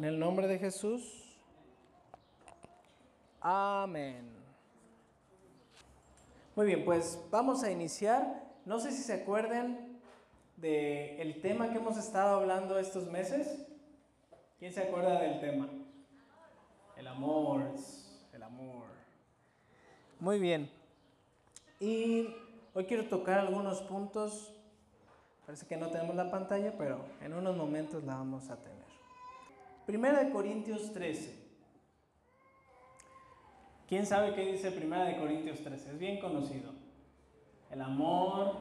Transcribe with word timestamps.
En 0.00 0.04
el 0.06 0.18
nombre 0.18 0.48
de 0.48 0.58
Jesús. 0.58 1.36
Amén. 3.38 4.30
Muy 6.56 6.64
bien, 6.64 6.86
pues 6.86 7.22
vamos 7.30 7.62
a 7.62 7.70
iniciar. 7.70 8.50
No 8.64 8.80
sé 8.80 8.92
si 8.92 9.02
se 9.02 9.12
acuerdan 9.12 10.00
del 10.56 11.20
el 11.20 11.42
tema 11.42 11.68
que 11.68 11.76
hemos 11.76 11.98
estado 11.98 12.36
hablando 12.36 12.78
estos 12.78 13.10
meses. 13.10 13.66
¿Quién 14.58 14.72
se 14.72 14.80
acuerda 14.80 15.20
del 15.20 15.38
tema? 15.38 15.68
El 16.96 17.06
amor, 17.06 17.64
el 18.32 18.42
amor. 18.42 18.84
Muy 20.18 20.40
bien. 20.40 20.70
Y 21.78 22.34
hoy 22.72 22.86
quiero 22.86 23.06
tocar 23.06 23.38
algunos 23.38 23.82
puntos. 23.82 24.54
Parece 25.44 25.66
que 25.66 25.76
no 25.76 25.90
tenemos 25.90 26.16
la 26.16 26.30
pantalla, 26.30 26.72
pero 26.78 27.04
en 27.20 27.34
unos 27.34 27.54
momentos 27.54 28.02
la 28.04 28.14
vamos 28.14 28.48
a 28.48 28.56
tener. 28.56 28.79
Primera 29.90 30.22
de 30.22 30.30
Corintios 30.30 30.92
13. 30.92 31.34
¿Quién 33.88 34.06
sabe 34.06 34.34
qué 34.34 34.52
dice 34.52 34.70
Primera 34.70 35.06
de 35.06 35.16
Corintios 35.16 35.58
13? 35.64 35.90
Es 35.90 35.98
bien 35.98 36.20
conocido. 36.20 36.70
El 37.72 37.80
amor 37.80 38.54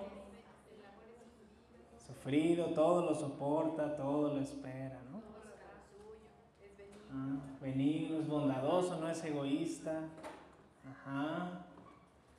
sufrido, 2.03 2.73
todo 2.73 3.05
lo 3.05 3.13
soporta, 3.13 3.95
todo 3.95 4.33
lo 4.33 4.41
espera, 4.41 4.99
¿no? 5.11 5.21
Ah, 7.13 7.37
benigno, 7.61 8.21
es 8.21 8.27
bondadoso, 8.27 8.99
no 8.99 9.07
es 9.07 9.23
egoísta. 9.23 9.99
Ajá. 10.89 11.63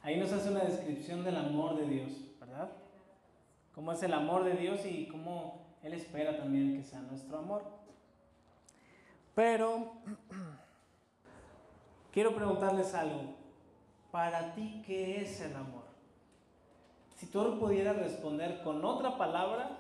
Ahí 0.03 0.19
nos 0.19 0.33
hace 0.33 0.51
una 0.51 0.65
descripción 0.65 1.23
del 1.23 1.37
amor 1.37 1.77
de 1.77 1.87
Dios, 1.87 2.25
¿verdad? 2.41 2.73
Cómo 3.73 3.93
es 3.93 4.03
el 4.03 4.15
amor 4.15 4.43
de 4.43 4.55
Dios 4.55 4.85
y 4.85 5.07
cómo 5.07 5.77
Él 5.85 5.93
espera 5.93 6.37
también 6.37 6.77
que 6.77 6.83
sea 6.83 7.03
nuestro 7.03 7.39
amor. 7.39 7.80
Pero 9.41 9.93
quiero 12.13 12.35
preguntarles 12.35 12.93
algo. 12.93 13.23
Para 14.11 14.53
ti, 14.53 14.83
¿qué 14.85 15.23
es 15.23 15.41
el 15.41 15.57
amor? 15.57 15.85
Si 17.17 17.25
tú 17.25 17.59
pudieras 17.59 17.97
responder 17.97 18.63
con 18.63 18.85
otra 18.85 19.17
palabra, 19.17 19.79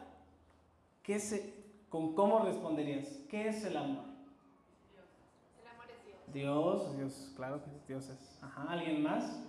¿qué 1.03 1.21
se, 1.21 1.63
¿con 1.91 2.15
cómo 2.15 2.39
responderías? 2.39 3.07
¿Qué 3.29 3.49
es 3.49 3.63
el 3.67 3.77
amor? 3.77 4.05
Dios. 4.95 5.05
El 5.61 5.69
amor 5.69 5.85
es 5.91 6.07
Dios. 6.07 6.33
Dios, 6.33 6.97
Dios, 6.97 7.33
claro 7.37 7.63
que 7.63 7.71
Dios 7.87 8.09
es. 8.09 8.43
Ajá, 8.43 8.65
¿alguien 8.67 9.03
más? 9.03 9.43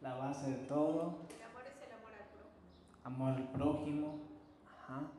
La 0.00 0.14
base 0.14 0.48
de 0.52 0.64
todo. 0.68 1.26
El 1.28 1.42
amor 1.42 1.62
es 1.66 1.82
el 1.84 1.92
amor 1.92 2.12
al 2.14 2.28
prójimo. 2.28 3.02
Amor 3.02 3.32
al 3.32 3.48
prójimo. 3.48 4.18
Ajá. 4.78 5.10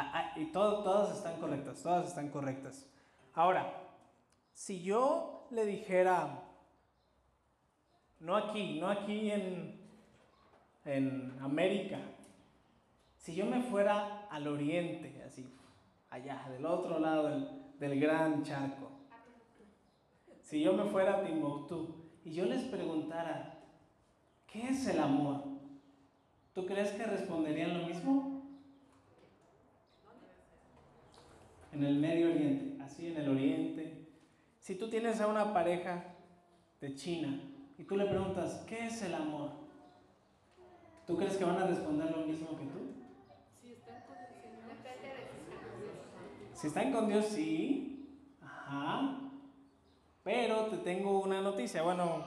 Ah, 0.00 0.12
ah, 0.14 0.32
y 0.38 0.44
todas 0.52 1.16
están 1.16 1.40
correctas, 1.40 1.82
todas 1.82 2.06
están 2.06 2.28
correctas. 2.28 2.88
Ahora, 3.34 3.82
si 4.52 4.80
yo 4.80 5.48
le 5.50 5.66
dijera, 5.66 6.40
no 8.20 8.36
aquí, 8.36 8.78
no 8.78 8.88
aquí 8.88 9.32
en, 9.32 9.80
en 10.84 11.36
América, 11.42 11.98
si 13.16 13.34
yo 13.34 13.44
me 13.46 13.60
fuera 13.60 14.28
al 14.30 14.46
oriente, 14.46 15.20
así, 15.26 15.52
allá, 16.10 16.46
del 16.48 16.64
otro 16.64 17.00
lado 17.00 17.30
del, 17.30 17.48
del 17.80 17.98
gran 17.98 18.44
charco, 18.44 18.90
si 20.42 20.62
yo 20.62 20.74
me 20.74 20.84
fuera 20.84 21.16
a 21.16 21.24
Timbuktu 21.24 22.08
y 22.24 22.34
yo 22.34 22.44
les 22.44 22.62
preguntara, 22.66 23.58
¿qué 24.46 24.68
es 24.68 24.86
el 24.86 25.00
amor? 25.00 25.42
¿Tú 26.54 26.66
crees 26.66 26.92
que 26.92 27.02
responderían 27.02 27.80
lo 27.80 27.88
mismo? 27.88 28.27
En 31.72 31.84
el 31.84 31.96
Medio 31.96 32.30
Oriente, 32.30 32.82
así 32.82 33.08
en 33.08 33.16
el 33.16 33.28
Oriente. 33.28 34.06
Si 34.60 34.74
tú 34.74 34.88
tienes 34.88 35.20
a 35.20 35.26
una 35.26 35.52
pareja 35.52 36.04
de 36.80 36.94
China 36.94 37.40
y 37.78 37.84
tú 37.84 37.96
le 37.96 38.06
preguntas, 38.06 38.64
¿qué 38.66 38.86
es 38.86 39.02
el 39.02 39.14
amor? 39.14 39.50
¿Tú 41.06 41.16
crees 41.16 41.36
que 41.36 41.44
van 41.44 41.58
a 41.58 41.66
responder 41.66 42.10
lo 42.10 42.26
mismo 42.26 42.50
que 42.50 42.64
tú? 42.66 42.92
Si 43.62 43.72
están 43.72 44.02
con 44.06 44.16
el 44.16 44.42
Señor, 44.42 44.68
depende 44.68 45.08
de 45.08 45.28
sus 45.28 45.48
circunstancias. 45.48 46.60
Si 46.60 46.66
están 46.66 46.92
con 46.92 47.08
Dios, 47.08 47.26
sí. 47.26 48.18
Ajá. 48.42 49.20
Pero 50.22 50.66
te 50.66 50.76
tengo 50.78 51.20
una 51.20 51.40
noticia. 51.40 51.82
Bueno, 51.82 52.24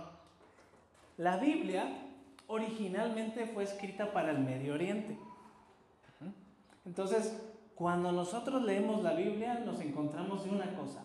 la 1.18 1.38
Biblia 1.38 2.08
originalmente 2.48 3.46
fue 3.46 3.64
escrita 3.64 4.12
para 4.12 4.32
el 4.32 4.40
Medio 4.40 4.74
Oriente. 4.74 5.18
Entonces, 6.86 7.40
cuando 7.82 8.12
nosotros 8.12 8.62
leemos 8.62 9.02
la 9.02 9.14
Biblia, 9.14 9.56
nos 9.66 9.82
encontramos 9.82 10.44
de 10.44 10.52
una 10.52 10.76
cosa, 10.76 11.04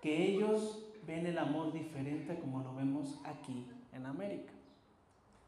que 0.00 0.24
ellos 0.24 0.86
ven 1.06 1.26
el 1.26 1.36
amor 1.36 1.70
diferente 1.70 2.38
como 2.40 2.60
lo 2.60 2.74
vemos 2.74 3.20
aquí 3.26 3.68
en 3.92 4.06
América. 4.06 4.54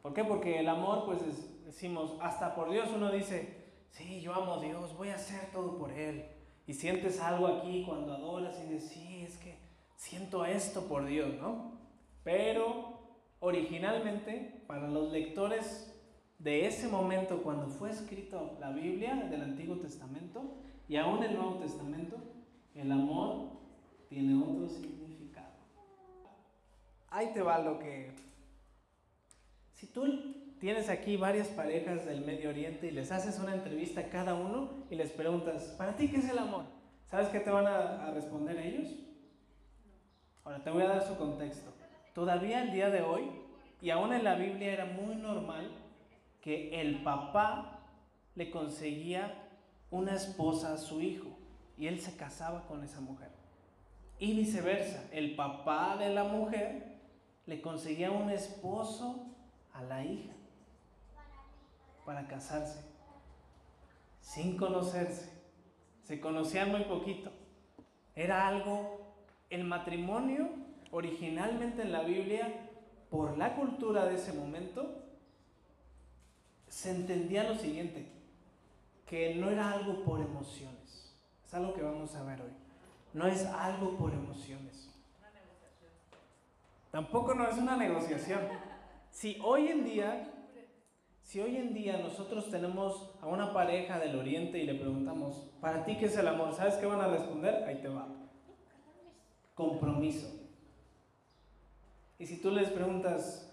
¿Por 0.02 0.12
qué? 0.12 0.24
Porque 0.24 0.60
el 0.60 0.68
amor, 0.68 1.06
pues 1.06 1.22
es- 1.22 1.64
decimos, 1.64 2.14
hasta 2.20 2.54
por 2.54 2.68
Dios 2.70 2.90
uno 2.94 3.10
dice, 3.10 3.70
sí, 3.90 4.20
yo 4.20 4.34
amo 4.34 4.56
a 4.56 4.60
Dios, 4.60 4.94
voy 4.98 5.08
a 5.08 5.14
hacer 5.14 5.50
todo 5.50 5.78
por 5.78 5.92
Él. 5.92 6.26
Y 6.66 6.74
sientes 6.74 7.20
algo 7.20 7.46
aquí 7.46 7.84
cuando 7.86 8.12
adoras 8.12 8.60
y 8.62 8.70
dices, 8.74 8.90
sí, 8.90 9.22
es 9.26 9.38
que 9.38 9.58
siento 9.96 10.44
esto 10.44 10.82
por 10.88 11.06
Dios, 11.06 11.36
¿no? 11.40 11.72
Pero 12.22 12.98
originalmente, 13.40 14.62
para 14.66 14.88
los 14.88 15.10
lectores 15.10 15.97
de 16.38 16.66
ese 16.66 16.86
momento, 16.88 17.42
cuando 17.42 17.66
fue 17.66 17.90
escrito 17.90 18.56
la 18.60 18.70
Biblia 18.70 19.26
del 19.28 19.42
Antiguo 19.42 19.76
Testamento 19.76 20.54
y 20.88 20.96
aún 20.96 21.22
el 21.24 21.34
Nuevo 21.34 21.56
Testamento, 21.56 22.16
el 22.74 22.92
amor 22.92 23.58
tiene 24.08 24.40
otro 24.40 24.68
significado. 24.68 25.48
Ahí 27.10 27.32
te 27.34 27.42
va 27.42 27.58
lo 27.58 27.80
que 27.80 28.12
si 29.74 29.88
tú 29.88 30.54
tienes 30.60 30.88
aquí 30.88 31.16
varias 31.16 31.48
parejas 31.48 32.06
del 32.06 32.24
Medio 32.24 32.50
Oriente 32.50 32.86
y 32.86 32.92
les 32.92 33.10
haces 33.10 33.38
una 33.40 33.54
entrevista 33.54 34.02
a 34.02 34.08
cada 34.08 34.34
uno 34.34 34.84
y 34.90 34.94
les 34.94 35.10
preguntas, 35.10 35.74
¿para 35.76 35.96
ti 35.96 36.08
qué 36.08 36.18
es 36.18 36.28
el 36.30 36.38
amor? 36.38 36.64
¿Sabes 37.06 37.28
qué 37.28 37.40
te 37.40 37.50
van 37.50 37.66
a, 37.66 38.06
a 38.06 38.10
responder 38.12 38.58
ellos? 38.58 38.88
Ahora 40.44 40.62
te 40.62 40.70
voy 40.70 40.82
a 40.82 40.88
dar 40.88 41.02
su 41.02 41.16
contexto. 41.16 41.72
Todavía 42.14 42.62
el 42.62 42.72
día 42.72 42.90
de 42.90 43.02
hoy, 43.02 43.24
y 43.80 43.90
aún 43.90 44.12
en 44.12 44.24
la 44.24 44.34
Biblia 44.34 44.72
era 44.72 44.84
muy 44.84 45.16
normal 45.16 45.70
que 46.48 46.80
el 46.80 47.02
papá 47.02 47.78
le 48.34 48.50
conseguía 48.50 49.50
una 49.90 50.14
esposa 50.14 50.72
a 50.72 50.78
su 50.78 51.02
hijo 51.02 51.28
y 51.76 51.88
él 51.88 52.00
se 52.00 52.16
casaba 52.16 52.66
con 52.66 52.82
esa 52.82 53.02
mujer. 53.02 53.28
Y 54.18 54.32
viceversa, 54.34 55.04
el 55.12 55.36
papá 55.36 55.98
de 55.98 56.08
la 56.08 56.24
mujer 56.24 57.00
le 57.44 57.60
conseguía 57.60 58.10
un 58.10 58.30
esposo 58.30 59.26
a 59.74 59.82
la 59.82 60.02
hija 60.02 60.32
para 62.06 62.26
casarse, 62.26 62.82
sin 64.22 64.56
conocerse. 64.56 65.30
Se 66.04 66.18
conocían 66.18 66.70
muy 66.70 66.84
poquito. 66.84 67.30
Era 68.16 68.48
algo, 68.48 69.12
el 69.50 69.64
matrimonio 69.64 70.48
originalmente 70.92 71.82
en 71.82 71.92
la 71.92 72.04
Biblia, 72.04 72.70
por 73.10 73.36
la 73.36 73.54
cultura 73.54 74.06
de 74.06 74.14
ese 74.14 74.32
momento, 74.32 75.07
se 76.78 76.92
entendía 76.92 77.42
lo 77.42 77.56
siguiente, 77.56 78.06
que 79.04 79.34
no 79.34 79.50
era 79.50 79.72
algo 79.72 80.04
por 80.04 80.20
emociones. 80.20 81.12
Es 81.44 81.52
algo 81.52 81.74
que 81.74 81.82
vamos 81.82 82.14
a 82.14 82.22
ver 82.22 82.40
hoy. 82.40 82.52
No 83.14 83.26
es 83.26 83.44
algo 83.46 83.96
por 83.96 84.12
emociones. 84.12 84.88
Tampoco 86.92 87.34
no 87.34 87.48
es 87.48 87.58
una 87.58 87.76
negociación. 87.76 88.42
Si 89.10 89.40
hoy 89.42 89.66
en 89.66 89.84
día, 89.84 90.32
si 91.24 91.40
hoy 91.40 91.56
en 91.56 91.74
día 91.74 91.98
nosotros 91.98 92.48
tenemos 92.48 93.10
a 93.20 93.26
una 93.26 93.52
pareja 93.52 93.98
del 93.98 94.16
oriente 94.16 94.58
y 94.58 94.64
le 94.64 94.76
preguntamos, 94.76 95.50
¿para 95.60 95.84
ti 95.84 95.96
qué 95.96 96.06
es 96.06 96.16
el 96.16 96.28
amor? 96.28 96.54
¿Sabes 96.54 96.74
qué 96.74 96.86
van 96.86 97.00
a 97.00 97.08
responder? 97.08 97.64
Ahí 97.64 97.82
te 97.82 97.88
va. 97.88 98.06
Compromiso. 99.56 100.32
Y 102.20 102.26
si 102.26 102.40
tú 102.40 102.52
les 102.52 102.70
preguntas 102.70 103.48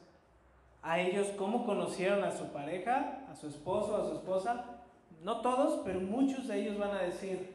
a 0.86 1.00
ellos 1.00 1.30
cómo 1.36 1.66
conocieron 1.66 2.24
a 2.24 2.32
su 2.32 2.46
pareja, 2.50 3.15
su 3.36 3.48
esposo, 3.48 3.96
a 3.96 4.08
su 4.10 4.16
esposa, 4.16 4.82
no 5.24 5.42
todos, 5.42 5.82
pero 5.84 6.00
muchos 6.00 6.48
de 6.48 6.62
ellos 6.62 6.78
van 6.78 6.92
a 6.92 7.02
decir, 7.02 7.54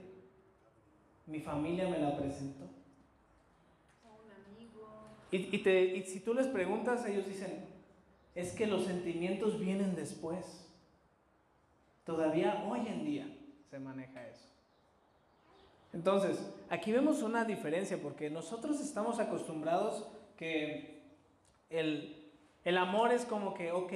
mi 1.27 1.41
familia 1.41 1.89
me 1.89 1.99
la 1.99 2.17
presentó. 2.17 2.65
Y, 5.33 5.55
y 5.57 5.59
te- 5.63 5.97
y 5.97 6.03
si 6.03 6.21
tú 6.21 6.35
les 6.35 6.49
preguntas, 6.49 7.07
ellos 7.07 7.27
dicen, 7.27 7.65
es 8.35 8.53
que 8.53 8.67
los 8.67 8.85
sentimientos 8.85 9.61
vienen 9.61 9.95
después. 9.95 10.67
Todavía 12.05 12.65
hoy 12.69 12.81
en 12.89 13.05
día 13.05 13.37
se 13.71 13.79
maneja 13.79 14.27
eso. 14.27 14.47
Entonces, 15.93 16.39
aquí 16.69 16.91
vemos 16.93 17.23
una 17.23 17.45
diferencia 17.45 18.01
porque 18.01 18.31
nosotros 18.31 18.81
estamos 18.81 19.19
acostumbrados 19.21 20.07
que 20.37 21.01
el, 21.69 22.20
El 22.65 22.77
amor 22.77 23.13
es 23.13 23.25
como 23.25 23.55
que, 23.55 23.73
ok, 23.73 23.93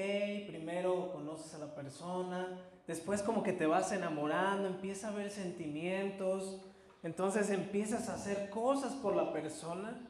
primero 0.47 1.13
conoces 1.13 1.55
a 1.55 1.59
la 1.59 1.75
persona, 1.75 2.59
después 2.87 3.23
como 3.23 3.43
que 3.43 3.53
te 3.53 3.67
vas 3.67 3.93
enamorando, 3.93 4.69
empieza 4.69 5.09
a 5.09 5.13
haber 5.13 5.31
sentimientos, 5.31 6.63
entonces 7.03 7.51
empiezas 7.51 8.09
a 8.09 8.15
hacer 8.15 8.49
cosas 8.49 8.95
por 8.95 9.15
la 9.15 9.33
persona 9.33 10.09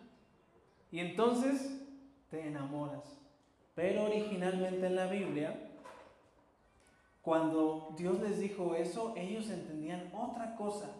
y 0.93 1.01
entonces 1.01 1.81
te 2.31 2.47
enamoras. 2.47 3.19
Pero 3.75 4.05
originalmente 4.05 4.87
en 4.87 4.95
la 4.95 5.07
Biblia, 5.07 5.73
cuando 7.23 7.95
Dios 7.97 8.21
les 8.21 8.39
dijo 8.39 8.75
eso, 8.75 9.15
ellos 9.17 9.51
entendían 9.51 10.13
otra 10.15 10.55
cosa. 10.55 10.91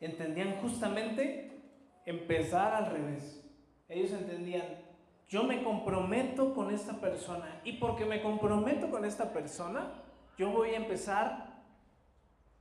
Entendían 0.00 0.56
justamente 0.60 1.60
empezar 2.06 2.74
al 2.74 2.90
revés. 2.90 3.44
Ellos 3.88 4.10
entendían, 4.12 4.64
yo 5.28 5.44
me 5.44 5.62
comprometo 5.62 6.54
con 6.54 6.72
esta 6.72 6.94
persona 7.00 7.60
y 7.64 7.74
porque 7.74 8.04
me 8.04 8.22
comprometo 8.22 8.90
con 8.90 9.04
esta 9.04 9.32
persona, 9.32 9.92
yo 10.36 10.50
voy 10.50 10.70
a 10.70 10.76
empezar 10.76 11.62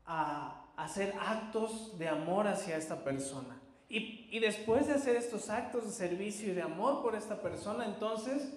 a 0.05 0.63
hacer 0.75 1.13
actos 1.19 1.97
de 1.97 2.07
amor 2.07 2.47
hacia 2.47 2.77
esta 2.77 3.03
persona. 3.03 3.59
Y, 3.89 4.39
después 4.39 4.87
de 4.87 4.93
hacer 4.93 5.15
estos 5.15 5.51
actos 5.51 5.85
de 5.85 5.91
servicio 5.91 6.51
y 6.51 6.55
de 6.55 6.63
amor 6.63 7.03
por 7.03 7.15
esta 7.15 7.39
persona, 7.39 7.85
entonces 7.85 8.51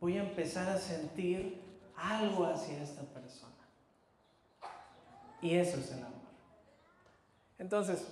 voy 0.00 0.18
a 0.18 0.24
empezar 0.24 0.68
a 0.68 0.76
sentir 0.76 1.62
algo 1.96 2.46
hacia 2.46 2.82
esta 2.82 3.02
persona. 3.02 3.52
Y 5.40 5.54
eso 5.54 5.78
es 5.78 5.92
el 5.92 6.00
amor. 6.00 6.12
Entonces, 7.60 8.08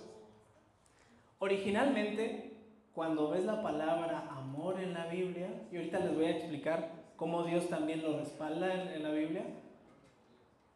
originalmente, 1.41 2.50
cuando 2.95 3.31
ves 3.31 3.45
la 3.45 3.63
palabra 3.63 4.29
amor 4.31 4.81
en 4.81 4.95
la 4.95 5.07
Biblia, 5.07 5.49
y 5.71 5.77
ahorita 5.77 6.01
les 6.01 6.15
voy 6.15 6.25
a 6.25 6.31
explicar 6.31 6.91
cómo 7.17 7.45
Dios 7.45 7.69
también 7.69 8.03
lo 8.03 8.19
respalda 8.19 8.75
en, 8.75 8.89
en 8.89 9.03
la 9.03 9.11
Biblia, 9.11 9.45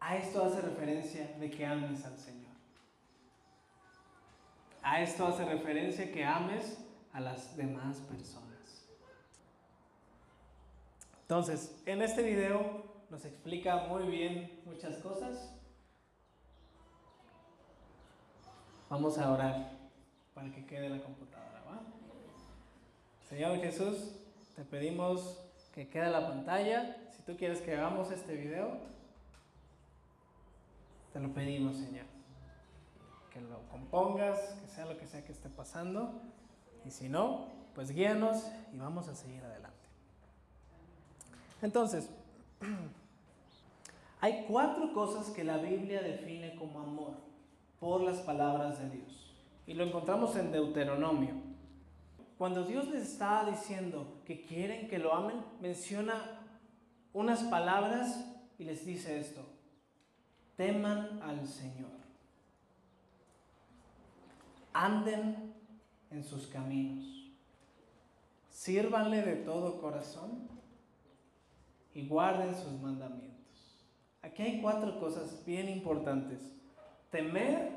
a 0.00 0.16
esto 0.16 0.44
hace 0.44 0.60
referencia 0.60 1.34
de 1.38 1.50
que 1.50 1.64
ames 1.64 2.04
al 2.04 2.18
Señor. 2.18 2.52
A 4.82 5.00
esto 5.00 5.26
hace 5.26 5.44
referencia 5.46 6.12
que 6.12 6.24
ames 6.24 6.78
a 7.14 7.20
las 7.20 7.56
demás 7.56 7.98
personas. 8.00 8.44
Entonces, 11.22 11.82
en 11.86 12.02
este 12.02 12.22
video 12.22 12.84
nos 13.08 13.24
explica 13.24 13.86
muy 13.88 14.02
bien 14.04 14.60
muchas 14.66 14.98
cosas. 14.98 15.54
Vamos 18.90 19.16
a 19.18 19.32
orar 19.32 19.70
para 20.34 20.50
que 20.50 20.66
quede 20.66 20.90
la 20.90 21.02
computadora. 21.02 21.33
Señor 23.28 23.58
Jesús, 23.60 24.12
te 24.54 24.64
pedimos 24.64 25.40
que 25.72 25.88
quede 25.88 26.10
la 26.10 26.28
pantalla. 26.28 26.96
Si 27.10 27.22
tú 27.22 27.36
quieres 27.36 27.60
que 27.60 27.74
hagamos 27.74 28.10
este 28.10 28.34
video, 28.34 28.78
te 31.12 31.20
lo 31.20 31.32
pedimos, 31.32 31.76
Señor. 31.76 32.06
Que 33.32 33.40
lo 33.40 33.60
compongas, 33.70 34.38
que 34.60 34.68
sea 34.68 34.86
lo 34.86 34.98
que 34.98 35.06
sea 35.06 35.24
que 35.24 35.32
esté 35.32 35.48
pasando. 35.48 36.20
Y 36.84 36.90
si 36.90 37.08
no, 37.08 37.48
pues 37.74 37.90
guíanos 37.90 38.46
y 38.72 38.78
vamos 38.78 39.08
a 39.08 39.14
seguir 39.14 39.42
adelante. 39.42 39.74
Entonces, 41.62 42.10
hay 44.20 44.44
cuatro 44.46 44.92
cosas 44.92 45.30
que 45.30 45.44
la 45.44 45.56
Biblia 45.56 46.02
define 46.02 46.56
como 46.56 46.80
amor 46.80 47.14
por 47.80 48.02
las 48.02 48.18
palabras 48.18 48.78
de 48.78 48.90
Dios. 48.90 49.34
Y 49.66 49.74
lo 49.74 49.84
encontramos 49.84 50.36
en 50.36 50.52
Deuteronomio. 50.52 51.43
Cuando 52.38 52.64
Dios 52.64 52.88
les 52.88 53.12
está 53.12 53.48
diciendo 53.48 54.20
que 54.24 54.44
quieren 54.44 54.88
que 54.88 54.98
lo 54.98 55.14
amen, 55.14 55.36
menciona 55.60 56.40
unas 57.12 57.42
palabras 57.44 58.24
y 58.58 58.64
les 58.64 58.84
dice 58.84 59.20
esto 59.20 59.54
teman 60.56 61.20
al 61.22 61.46
Señor, 61.46 61.90
anden 64.72 65.54
en 66.10 66.24
sus 66.24 66.46
caminos, 66.46 67.04
sírvanle 68.50 69.22
de 69.22 69.36
todo 69.36 69.80
corazón 69.80 70.48
y 71.92 72.06
guarden 72.06 72.54
sus 72.54 72.72
mandamientos. 72.80 73.34
Aquí 74.22 74.42
hay 74.42 74.62
cuatro 74.62 74.98
cosas 74.98 75.44
bien 75.44 75.68
importantes. 75.68 76.40
Temer, 77.10 77.72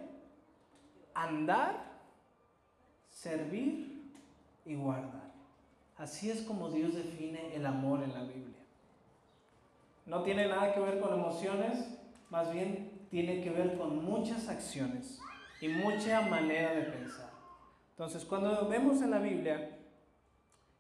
andar, 1.14 2.00
servir 3.10 3.97
y 4.68 4.76
guardar. 4.76 5.32
Así 5.98 6.30
es 6.30 6.42
como 6.44 6.70
Dios 6.70 6.94
define 6.94 7.56
el 7.56 7.66
amor 7.66 8.04
en 8.04 8.14
la 8.14 8.24
Biblia. 8.24 8.60
No 10.06 10.22
tiene 10.24 10.48
nada 10.48 10.74
que 10.74 10.80
ver 10.80 11.00
con 11.00 11.14
emociones, 11.14 11.98
más 12.30 12.52
bien 12.52 13.08
tiene 13.10 13.42
que 13.42 13.50
ver 13.50 13.78
con 13.78 14.04
muchas 14.06 14.48
acciones 14.48 15.20
y 15.60 15.70
mucha 15.70 16.22
manera 16.22 16.74
de 16.76 16.84
pensar. 16.84 17.32
Entonces, 17.92 18.24
cuando 18.26 18.68
vemos 18.68 19.02
en 19.02 19.12
la 19.12 19.20
Biblia 19.20 19.78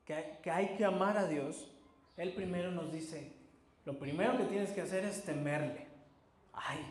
que 0.06 0.39
que 0.44 0.51
hay 0.51 0.75
que 0.75 0.86
amar 0.86 1.18
a 1.18 1.28
Dios, 1.28 1.72
Él 2.16 2.34
primero 2.34 2.72
nos 2.72 2.92
dice, 2.92 3.34
lo 3.86 3.98
primero 3.98 4.38
que 4.38 4.44
tienes 4.44 4.72
que 4.72 4.81
hacer 4.81 5.06
es 5.06 5.24
temerle. 5.24 5.88
Ay, 6.54 6.86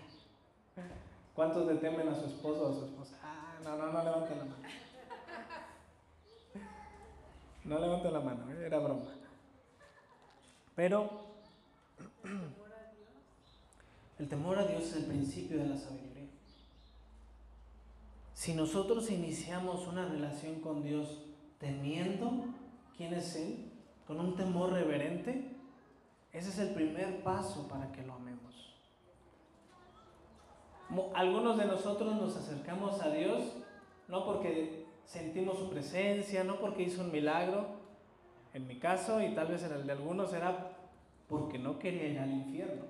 ¿cuántos 1.35 1.67
le 1.67 1.77
temen 1.77 2.09
a 2.09 2.15
su 2.15 2.27
esposo 2.27 2.67
o 2.67 2.73
a 2.73 2.75
su 2.75 2.85
esposa? 2.87 3.19
Ah, 3.23 3.59
no, 3.63 3.77
no, 3.77 3.93
no 3.93 4.03
levanten 4.03 4.39
la 4.39 4.45
mano. 4.45 4.86
No 7.67 7.79
levanten 7.81 8.13
la 8.13 8.21
mano, 8.21 8.51
era 8.51 8.79
broma. 8.79 9.07
Pero 10.77 11.11
el 14.19 14.29
temor 14.29 14.59
a 14.59 14.67
Dios 14.67 14.85
es 14.85 14.97
el 14.97 15.05
principio 15.07 15.59
de 15.59 15.67
la 15.67 15.77
sabiduría. 15.77 16.29
Si 18.35 18.55
nosotros 18.55 19.11
iniciamos 19.11 19.89
una 19.89 20.07
relación 20.07 20.61
con 20.61 20.83
Dios 20.83 21.25
temiendo 21.59 22.45
quién 22.97 23.15
es 23.15 23.35
Él, 23.35 23.73
con 24.07 24.21
un 24.21 24.37
temor 24.37 24.73
reverente, 24.73 25.51
ese 26.33 26.51
es 26.51 26.59
el 26.59 26.75
primer 26.75 27.23
paso 27.25 27.67
para 27.67 27.91
que 27.91 28.03
lo 28.03 28.15
amemos. 28.15 28.77
Algunos 31.15 31.59
de 31.59 31.65
nosotros 31.65 32.15
nos 32.15 32.37
acercamos 32.37 33.01
a 33.01 33.11
Dios 33.11 33.43
no 34.07 34.25
porque 34.25 34.86
sentimos 35.07 35.59
su 35.59 35.71
presencia, 35.71 36.45
no 36.45 36.59
porque 36.61 36.83
hizo 36.83 37.03
un 37.03 37.13
milagro, 37.13 37.67
en 38.53 38.67
mi 38.67 38.79
caso 38.79 39.23
y 39.23 39.35
tal 39.35 39.49
vez 39.49 39.63
en 39.63 39.73
el 39.73 39.87
de 39.87 39.93
algunos 39.93 40.33
era 40.33 40.73
porque 41.29 41.59
no 41.59 41.79
quería 41.79 42.09
ir 42.09 42.19
al 42.19 42.31
infierno. 42.31 42.85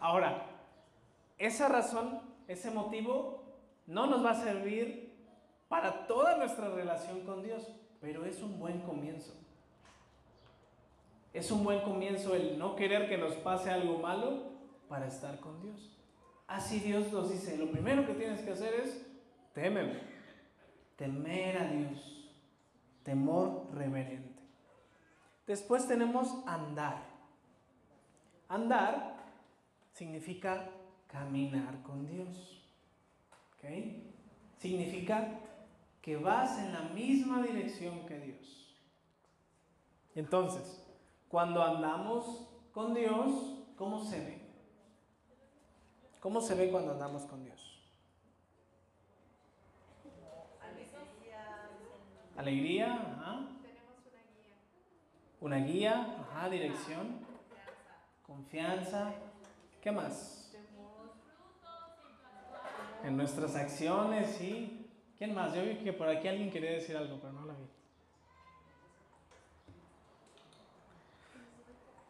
Ahora, 0.00 0.46
esa 1.38 1.68
razón, 1.68 2.20
ese 2.48 2.70
motivo, 2.70 3.44
no 3.86 4.06
nos 4.06 4.24
va 4.24 4.30
a 4.30 4.42
servir 4.42 5.14
para 5.68 6.06
toda 6.06 6.36
nuestra 6.36 6.68
relación 6.68 7.20
con 7.20 7.42
Dios, 7.42 7.68
pero 8.00 8.24
es 8.24 8.42
un 8.42 8.58
buen 8.58 8.80
comienzo. 8.80 9.34
Es 11.32 11.50
un 11.50 11.64
buen 11.64 11.80
comienzo 11.80 12.34
el 12.34 12.58
no 12.58 12.76
querer 12.76 13.08
que 13.08 13.18
nos 13.18 13.34
pase 13.34 13.70
algo 13.70 13.98
malo 13.98 14.52
para 14.88 15.06
estar 15.06 15.40
con 15.40 15.60
Dios. 15.60 15.96
Así 16.46 16.78
Dios 16.78 17.12
nos 17.12 17.30
dice, 17.30 17.58
lo 17.58 17.70
primero 17.70 18.06
que 18.06 18.14
tienes 18.14 18.40
que 18.42 18.52
hacer 18.52 18.74
es 18.74 19.05
témeme, 19.56 20.02
temer 20.96 21.56
a 21.56 21.64
Dios, 21.64 22.30
temor 23.02 23.70
reverente. 23.72 24.42
Después 25.46 25.88
tenemos 25.88 26.28
andar. 26.46 27.02
Andar 28.48 29.16
significa 29.94 30.68
caminar 31.08 31.82
con 31.82 32.06
Dios. 32.06 32.62
¿Ok? 33.54 33.64
Significa 34.58 35.40
que 36.02 36.18
vas 36.18 36.58
en 36.58 36.74
la 36.74 36.82
misma 36.82 37.42
dirección 37.42 38.04
que 38.04 38.20
Dios. 38.20 38.76
Entonces, 40.14 40.86
cuando 41.28 41.62
andamos 41.62 42.46
con 42.72 42.92
Dios, 42.92 43.64
¿cómo 43.76 44.04
se 44.04 44.20
ve? 44.20 44.38
¿Cómo 46.20 46.42
se 46.42 46.54
ve 46.54 46.70
cuando 46.70 46.92
andamos 46.92 47.22
con 47.24 47.42
Dios? 47.42 47.76
Alegría. 50.60 51.70
Alegría, 52.36 52.92
ajá. 52.92 53.48
Tenemos 53.62 53.96
una 54.06 54.22
guía. 54.34 54.54
Una 55.40 55.56
guía, 55.58 56.16
ajá, 56.20 56.50
dirección, 56.50 57.26
Confianza. 58.26 59.12
¿Qué 59.80 59.92
más? 59.92 60.52
En 63.04 63.16
nuestras 63.16 63.54
acciones, 63.54 64.36
sí. 64.36 64.90
¿Quién 65.16 65.34
más? 65.34 65.54
Yo 65.54 65.62
vi 65.62 65.76
que 65.76 65.92
por 65.92 66.08
aquí 66.08 66.26
alguien 66.28 66.50
quería 66.50 66.72
decir 66.72 66.96
algo, 66.96 67.18
pero 67.20 67.32
no 67.32 67.46
la 67.46 67.54
vi. 67.54 67.64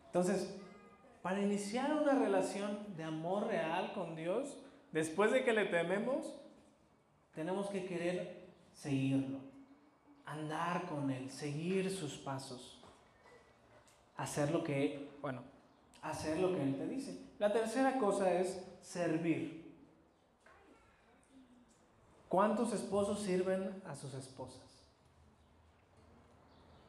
Entonces, 0.07 0.59
para 1.23 1.41
iniciar 1.41 1.93
una 1.93 2.15
relación 2.15 2.97
de 2.97 3.05
amor 3.05 3.49
real 3.49 3.93
con 3.93 4.17
Dios, 4.17 4.57
después 4.93 5.31
de 5.31 5.45
que 5.45 5.53
le 5.53 5.67
tememos, 5.67 6.35
tenemos 7.35 7.69
que 7.69 7.85
querer 7.85 8.47
seguirlo, 8.73 9.41
andar 10.27 10.87
con 10.87 11.11
Él, 11.11 11.31
seguir 11.31 11.91
sus 11.91 12.17
pasos. 12.19 12.79
hacer 14.17 14.51
lo 14.51 14.65
que, 14.65 15.11
bueno, 15.21 15.43
hacer 16.03 16.39
lo 16.39 16.55
que 16.55 16.63
Él 16.63 16.77
te 16.77 16.87
dice. 16.87 17.19
La 17.39 17.53
tercera 17.53 17.99
cosa 17.99 18.33
es 18.33 18.63
servir. 18.81 19.67
¿Cuántos 22.29 22.73
esposos 22.73 23.21
sirven 23.21 23.83
a 23.87 23.95
sus 23.95 24.15
esposas? 24.15 24.63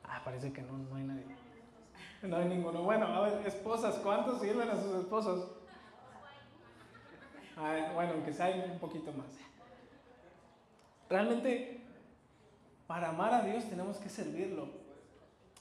Ah, 0.04 0.22
parece 0.24 0.52
que 0.52 0.62
no, 0.62 0.78
no 0.78 0.96
hay 0.96 1.04
nadie. 1.04 1.26
No 2.24 2.38
hay 2.38 2.46
ninguno. 2.46 2.82
Bueno, 2.82 3.06
a 3.08 3.22
ver, 3.22 3.46
esposas, 3.46 3.96
¿cuántos 3.96 4.42
sirven 4.42 4.70
a 4.70 4.82
sus 4.82 4.96
esposos? 4.96 5.52
Ah, 7.56 7.92
bueno, 7.94 8.14
aunque 8.14 8.34
sea 8.34 8.50
un 8.72 8.80
poquito 8.80 9.12
más. 9.14 9.28
Realmente, 11.10 11.87
para 12.88 13.10
amar 13.10 13.34
a 13.34 13.42
Dios 13.42 13.66
tenemos 13.66 13.98
que 13.98 14.10
servirlo. 14.10 14.70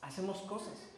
Hacemos 0.00 0.38
cosas. 0.42 0.88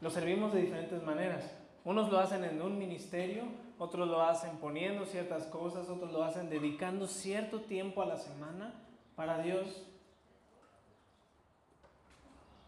Lo 0.00 0.10
servimos 0.10 0.52
de 0.52 0.60
diferentes 0.60 1.02
maneras. 1.02 1.44
Unos 1.84 2.10
lo 2.10 2.18
hacen 2.18 2.44
en 2.44 2.62
un 2.62 2.78
ministerio, 2.78 3.44
otros 3.78 4.08
lo 4.08 4.22
hacen 4.22 4.58
poniendo 4.58 5.04
ciertas 5.04 5.44
cosas, 5.46 5.88
otros 5.88 6.12
lo 6.12 6.22
hacen 6.22 6.48
dedicando 6.48 7.06
cierto 7.06 7.62
tiempo 7.62 8.02
a 8.02 8.06
la 8.06 8.16
semana 8.16 8.74
para 9.16 9.42
Dios. 9.42 9.82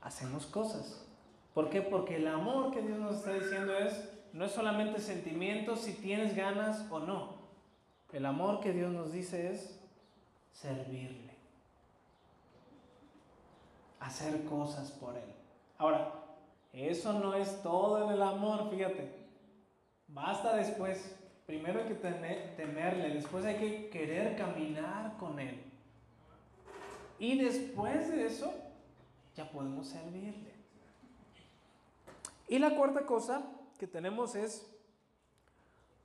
Hacemos 0.03 0.47
cosas. 0.47 1.07
¿Por 1.55 1.71
qué? 1.71 1.83
Porque 1.83 2.17
el 2.17 2.27
amor 2.27 2.73
que 2.73 2.83
Dios 2.83 2.99
nos 2.99 3.17
está 3.17 3.35
diciendo 3.35 3.77
es, 3.77 4.11
no 4.33 4.45
es 4.45 4.53
solamente 4.53 5.01
sentimiento 5.01 5.77
si 5.77 5.93
tienes 5.93 6.35
ganas 6.35 6.87
o 6.91 7.01
no. 7.01 7.35
El 8.13 8.27
amor 8.27 8.61
que 8.61 8.73
Dios 8.73 8.93
nos 8.93 9.13
dice 9.13 9.53
es 9.53 9.79
servirle. 10.53 11.30
Hacer 14.01 14.45
cosas 14.45 14.91
por 14.91 15.17
Él. 15.17 15.33
Ahora, 15.79 16.13
eso 16.73 17.13
no 17.13 17.35
es 17.35 17.63
todo 17.63 18.05
en 18.05 18.11
el 18.11 18.23
amor, 18.23 18.71
fíjate. 18.71 19.11
Basta 20.09 20.57
después. 20.57 21.17
Primero 21.47 21.81
hay 21.81 21.89
que 21.89 21.95
temerle, 21.95 23.15
después 23.15 23.45
hay 23.45 23.57
que 23.57 23.89
querer 23.91 24.37
caminar 24.37 25.17
con 25.17 25.39
Él. 25.39 25.63
Y 27.19 27.39
después 27.39 28.09
de 28.11 28.27
eso, 28.27 28.53
ya 29.37 29.51
podemos 29.51 29.89
servirle. 29.89 30.55
Y 32.49 32.59
la 32.59 32.75
cuarta 32.77 33.05
cosa 33.05 33.43
que 33.79 33.87
tenemos 33.87 34.35
es 34.35 34.67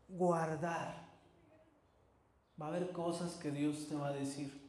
guardar. 0.10 1.06
Va 2.62 2.68
a 2.68 2.70
haber 2.70 2.92
cosas 2.92 3.36
que 3.36 3.52
Dios 3.52 3.88
te 3.88 3.96
va 3.96 4.10
a 4.10 4.14
decir. 4.14 4.65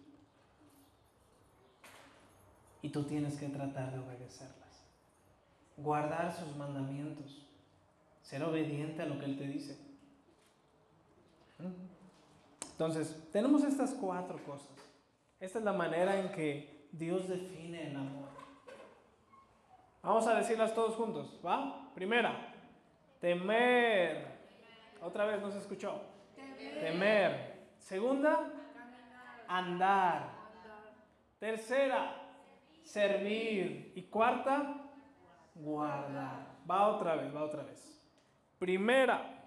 Y 2.83 2.90
tú 2.90 3.04
tienes 3.04 3.37
que 3.37 3.49
tratar 3.49 3.92
de 3.92 3.99
obedecerlas 3.99 4.66
guardar 5.76 6.33
sus 6.33 6.56
mandamientos, 6.56 7.47
ser 8.23 8.42
obediente 8.42 9.02
a 9.02 9.06
lo 9.06 9.18
que 9.18 9.26
Él 9.26 9.38
te 9.38 9.47
dice. 9.47 9.78
Entonces, 12.73 13.28
tenemos 13.33 13.62
estas 13.64 13.92
cuatro 13.92 14.42
cosas. 14.45 14.71
Esta 15.40 15.59
es 15.59 15.64
la 15.64 15.73
manera 15.73 16.18
en 16.18 16.33
que 16.33 16.88
Dios 16.92 17.28
define 17.28 17.90
el 17.90 17.97
amor. 17.97 18.28
Vamos 20.02 20.26
a 20.26 20.35
decirlas 20.35 20.75
todos 20.75 20.95
juntos, 20.95 21.40
¿va? 21.45 21.90
Primera, 21.95 22.54
temer. 23.21 24.37
Otra 25.02 25.25
vez 25.26 25.40
no 25.42 25.50
se 25.50 25.59
escuchó. 25.59 26.00
Temer. 26.80 27.56
Segunda, 27.78 28.50
andar. 29.49 30.37
Tercera, 31.38 32.25
servir. 32.87 33.93
Y 33.95 34.02
cuarta, 34.02 34.88
guardar. 35.55 36.47
Va 36.69 36.88
otra 36.88 37.16
vez, 37.16 37.35
va 37.35 37.45
otra 37.45 37.62
vez. 37.62 38.00
Primera, 38.59 39.45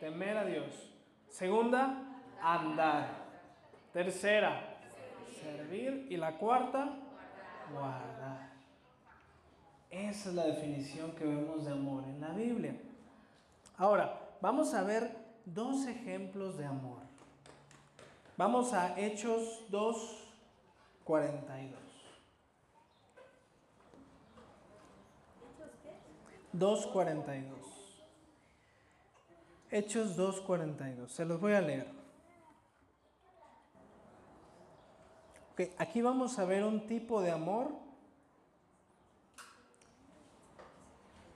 temer 0.00 0.36
a 0.36 0.44
Dios. 0.44 0.92
Segunda, 1.28 2.02
andar. 2.42 3.26
Tercera, 3.92 4.78
servir. 5.40 6.06
Y 6.10 6.16
la 6.16 6.36
cuarta, 6.38 6.90
guardar. 7.72 8.50
Esa 9.90 10.28
es 10.30 10.34
la 10.34 10.46
definición 10.46 11.12
que 11.12 11.24
vemos 11.24 11.64
de 11.64 11.72
amor 11.72 12.04
en 12.04 12.20
la 12.20 12.30
Biblia. 12.30 12.76
Ahora, 13.78 14.20
vamos 14.40 14.74
a 14.74 14.82
ver 14.82 15.16
dos 15.44 15.86
ejemplos 15.86 16.58
de 16.58 16.66
amor. 16.66 16.98
Vamos 18.36 18.74
a 18.74 18.98
Hechos 18.98 19.64
2, 19.70 20.28
42. 21.04 21.85
2.42. 26.58 27.44
Hechos 29.70 30.16
2.42. 30.16 31.08
Se 31.08 31.24
los 31.24 31.40
voy 31.40 31.52
a 31.52 31.60
leer. 31.60 31.96
aquí 35.78 36.02
vamos 36.02 36.38
a 36.38 36.44
ver 36.44 36.64
un 36.64 36.86
tipo 36.86 37.22
de 37.22 37.30
amor. 37.30 37.70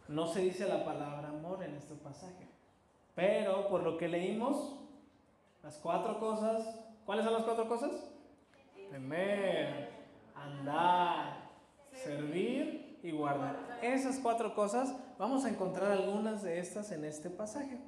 No 0.09 0.27
se 0.27 0.41
dice 0.41 0.69
la 0.69 0.85
palabra 0.85 1.29
amor 1.29 1.63
en 1.63 1.77
este 1.77 1.95
pasaje. 1.95 2.49
Pero 3.15 3.69
por 3.69 3.83
lo 3.83 3.97
que 3.97 4.09
leímos, 4.09 4.77
las 5.63 5.77
cuatro 5.79 6.19
cosas. 6.19 6.81
¿Cuáles 7.07 7.25
son 7.25 7.35
las 7.35 7.45
cuatro 7.45 7.69
cosas? 7.69 7.93
Temer, 8.91 9.91
andar, 10.35 11.51
servir 11.93 12.99
y 13.03 13.11
guardar. 13.13 13.70
Esas 13.83 14.19
cuatro 14.19 14.55
cosas, 14.55 14.95
vamos 15.19 15.45
a 15.45 15.51
encontrar 15.51 15.93
algunas 15.93 16.43
de 16.43 16.59
estas 16.59 16.93
en 16.93 17.05
este 17.05 17.31
pasaje. 17.31 17.79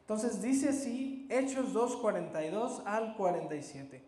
Entonces 0.00 0.42
dice 0.42 0.70
así, 0.70 1.26
Hechos 1.30 1.72
2, 1.72 1.96
42 1.96 2.82
al 2.84 3.16
47. 3.16 4.02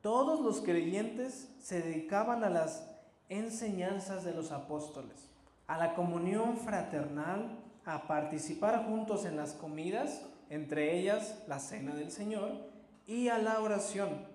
Todos 0.00 0.40
los 0.40 0.60
creyentes 0.60 1.48
se 1.60 1.82
dedicaban 1.82 2.44
a 2.44 2.50
las 2.50 2.88
enseñanzas 3.28 4.24
de 4.24 4.32
los 4.32 4.50
apóstoles, 4.50 5.28
a 5.66 5.76
la 5.76 5.94
comunión 5.94 6.56
fraternal, 6.56 7.58
a 7.84 8.06
participar 8.06 8.86
juntos 8.86 9.24
en 9.24 9.36
las 9.36 9.52
comidas, 9.54 10.26
entre 10.48 10.98
ellas 10.98 11.42
la 11.46 11.58
cena 11.58 11.94
del 11.94 12.10
Señor, 12.10 12.50
y 13.06 13.28
a 13.28 13.38
la 13.38 13.60
oración. 13.60 14.26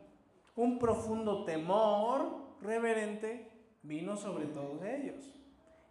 Un 0.56 0.80
profundo 0.80 1.46
temor 1.46 2.56
reverente 2.62 3.52
vino 3.84 4.18
sobre 4.18 4.46
todos 4.46 4.84
ellos. 4.84 5.35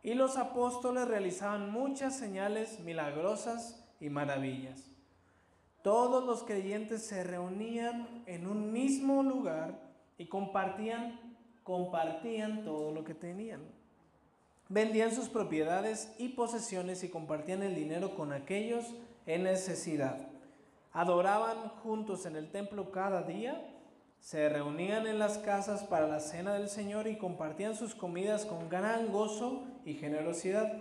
Y 0.05 0.15
los 0.15 0.37
apóstoles 0.37 1.09
realizaban 1.09 1.73
muchas 1.73 2.17
señales 2.17 2.79
milagrosas 2.81 3.83
y 4.01 4.11
maravillas. 4.11 4.85
Todos 5.83 6.25
los 6.25 6.45
creyentes 6.45 7.07
se 7.07 7.25
reunían 7.25 8.23
en 8.27 8.47
un 8.47 8.71
mismo 8.71 9.23
lugar 9.23 9.81
y 10.19 10.27
compartían, 10.27 11.19
compartían 11.63 12.65
todo 12.65 12.93
lo 12.93 13.03
que 13.03 13.15
tenían. 13.15 13.63
Vendían 14.69 15.11
sus 15.11 15.31
propiedades 15.31 16.15
y 16.19 16.29
posesiones 16.29 17.03
y 17.03 17.09
compartían 17.09 17.63
el 17.63 17.75
dinero 17.75 18.15
con 18.15 18.33
aquellos 18.33 18.85
en 19.25 19.45
necesidad. 19.45 20.29
Adoraban 20.93 21.71
juntos 21.83 22.27
en 22.27 22.37
el 22.37 22.51
templo 22.51 22.91
cada 22.91 23.23
día 23.23 23.74
se 24.25 24.49
reunían 24.49 25.07
en 25.07 25.19
las 25.19 25.37
casas 25.37 25.85
para 25.85 26.09
la 26.09 26.19
cena 26.19 26.54
del 26.54 26.71
Señor 26.71 27.07
y 27.09 27.19
compartían 27.19 27.76
sus 27.76 27.95
comidas 27.95 28.47
con 28.47 28.71
gran 28.71 29.12
gozo 29.12 29.64
y 29.85 29.97
generosidad, 29.97 30.73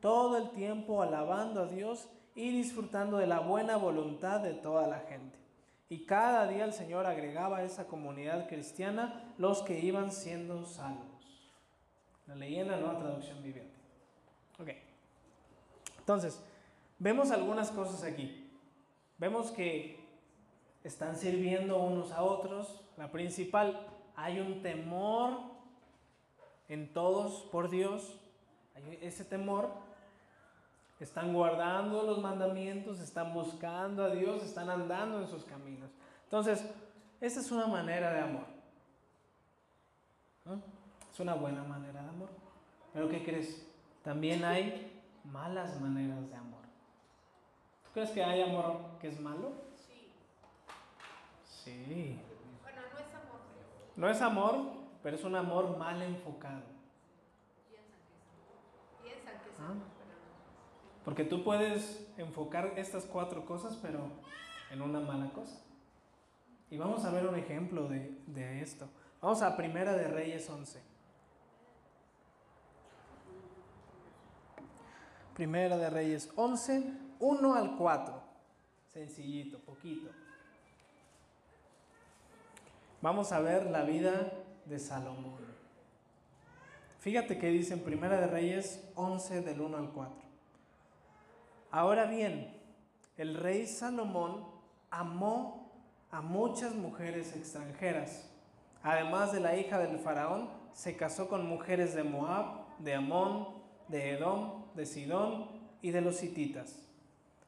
todo 0.00 0.38
el 0.38 0.48
tiempo 0.52 1.02
alabando 1.02 1.64
a 1.64 1.66
Dios 1.66 2.08
y 2.34 2.56
disfrutando 2.56 3.18
de 3.18 3.26
la 3.26 3.40
buena 3.40 3.76
voluntad 3.76 4.40
de 4.40 4.54
toda 4.54 4.86
la 4.86 5.00
gente. 5.00 5.36
Y 5.90 6.06
cada 6.06 6.46
día 6.46 6.64
el 6.64 6.72
Señor 6.72 7.04
agregaba 7.04 7.58
a 7.58 7.64
esa 7.64 7.86
comunidad 7.86 8.48
cristiana 8.48 9.34
los 9.36 9.60
que 9.60 9.78
iban 9.78 10.10
siendo 10.10 10.64
salvos. 10.64 11.52
La 12.26 12.34
leyenda, 12.34 12.78
nueva 12.78 12.98
traducción 12.98 13.42
viviente. 13.42 13.76
Ok. 14.58 14.70
Entonces, 15.98 16.42
vemos 16.98 17.30
algunas 17.30 17.70
cosas 17.70 18.02
aquí. 18.04 18.50
Vemos 19.18 19.50
que 19.50 20.00
están 20.82 21.14
sirviendo 21.14 21.78
unos 21.78 22.10
a 22.12 22.22
otros. 22.22 22.85
La 22.96 23.10
principal, 23.10 23.86
hay 24.14 24.40
un 24.40 24.62
temor 24.62 25.38
en 26.68 26.92
todos 26.92 27.42
por 27.52 27.68
Dios. 27.68 28.18
Hay 28.74 28.98
ese 29.02 29.24
temor. 29.24 29.70
Están 30.98 31.34
guardando 31.34 32.02
los 32.04 32.18
mandamientos, 32.22 33.00
están 33.00 33.34
buscando 33.34 34.04
a 34.04 34.10
Dios, 34.10 34.42
están 34.42 34.70
andando 34.70 35.20
en 35.20 35.28
sus 35.28 35.44
caminos. 35.44 35.90
Entonces, 36.24 36.64
esa 37.20 37.40
es 37.40 37.52
una 37.52 37.66
manera 37.66 38.12
de 38.12 38.20
amor. 38.20 38.46
Es 41.12 41.20
una 41.20 41.34
buena 41.34 41.62
manera 41.64 42.02
de 42.02 42.08
amor. 42.08 42.30
Pero 42.94 43.08
¿qué 43.10 43.22
crees? 43.22 43.66
También 44.02 44.44
hay 44.44 45.02
malas 45.24 45.78
maneras 45.80 46.28
de 46.30 46.36
amor. 46.36 46.62
¿Tú 47.84 47.90
crees 47.92 48.10
que 48.10 48.24
hay 48.24 48.40
amor 48.40 48.80
que 49.00 49.08
es 49.08 49.20
malo? 49.20 49.52
Sí. 51.44 52.12
Amor. 52.12 52.25
No 53.96 54.08
es 54.08 54.20
amor, 54.20 54.72
pero 55.02 55.16
es 55.16 55.24
un 55.24 55.34
amor 55.34 55.76
mal 55.78 56.00
enfocado. 56.02 56.62
Piensan 59.02 59.40
que 59.40 59.50
es 59.50 59.58
Ajá. 59.58 59.74
Porque 61.04 61.24
tú 61.24 61.42
puedes 61.42 62.06
enfocar 62.18 62.74
estas 62.76 63.04
cuatro 63.04 63.44
cosas, 63.46 63.78
pero 63.80 64.10
en 64.70 64.82
una 64.82 65.00
mala 65.00 65.30
cosa. 65.32 65.60
Y 66.68 66.76
vamos 66.78 67.04
a 67.04 67.10
ver 67.10 67.26
un 67.26 67.36
ejemplo 67.36 67.88
de, 67.88 68.18
de 68.26 68.60
esto. 68.60 68.88
Vamos 69.22 69.40
a 69.42 69.56
Primera 69.56 69.94
de 69.94 70.08
Reyes 70.08 70.50
11. 70.50 70.82
Primera 75.34 75.76
de 75.76 75.90
Reyes 75.90 76.32
11, 76.34 76.92
1 77.20 77.54
al 77.54 77.76
4. 77.76 78.22
Sencillito, 78.92 79.58
poquito. 79.60 80.10
Vamos 83.06 83.30
a 83.30 83.38
ver 83.38 83.70
la 83.70 83.84
vida 83.84 84.32
de 84.64 84.80
Salomón. 84.80 85.38
Fíjate 86.98 87.38
que 87.38 87.50
dice 87.50 87.74
en 87.74 87.84
Primera 87.84 88.20
de 88.20 88.26
Reyes 88.26 88.82
11 88.96 89.42
del 89.42 89.60
1 89.60 89.76
al 89.76 89.90
4. 89.92 90.12
Ahora 91.70 92.06
bien, 92.06 92.52
el 93.16 93.36
rey 93.36 93.68
Salomón 93.68 94.44
amó 94.90 95.70
a 96.10 96.20
muchas 96.20 96.74
mujeres 96.74 97.36
extranjeras. 97.36 98.28
Además 98.82 99.32
de 99.32 99.38
la 99.38 99.56
hija 99.56 99.78
del 99.78 100.00
faraón, 100.00 100.50
se 100.72 100.96
casó 100.96 101.28
con 101.28 101.46
mujeres 101.46 101.94
de 101.94 102.02
Moab, 102.02 102.76
de 102.80 102.94
Amón, 102.94 103.50
de 103.86 104.14
Edom, 104.14 104.64
de 104.74 104.84
Sidón 104.84 105.46
y 105.80 105.92
de 105.92 106.00
los 106.00 106.24
hititas. 106.24 106.74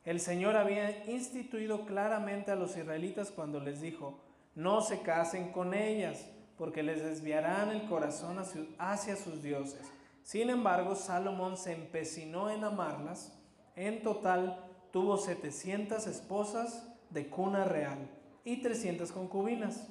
El 0.05 0.21
Señor 0.21 0.57
había 0.57 1.05
instituido 1.07 1.85
claramente 1.85 2.53
a 2.53 2.55
los 2.55 2.77
israelitas 2.77 3.33
cuando 3.33 3.59
les 3.59 3.81
dijo, 3.81 4.28
no 4.59 4.81
se 4.81 5.03
casen 5.03 5.53
con 5.53 5.73
ellas, 5.73 6.27
porque 6.57 6.83
les 6.83 7.01
desviarán 7.01 7.71
el 7.71 7.87
corazón 7.87 8.39
hacia 8.79 9.15
sus 9.15 9.41
dioses. 9.41 9.81
Sin 10.25 10.51
embargo, 10.51 10.97
Salomón 10.97 11.57
se 11.57 11.73
empecinó 11.75 12.51
en 12.51 12.65
amarlas. 12.65 13.39
En 13.77 14.03
total 14.03 14.69
tuvo 14.91 15.17
700 15.17 16.09
esposas 16.09 16.89
de 17.11 17.29
cuna 17.29 17.67
real 17.67 18.11
y 18.43 18.61
300 18.61 19.13
concubinas. 19.13 19.87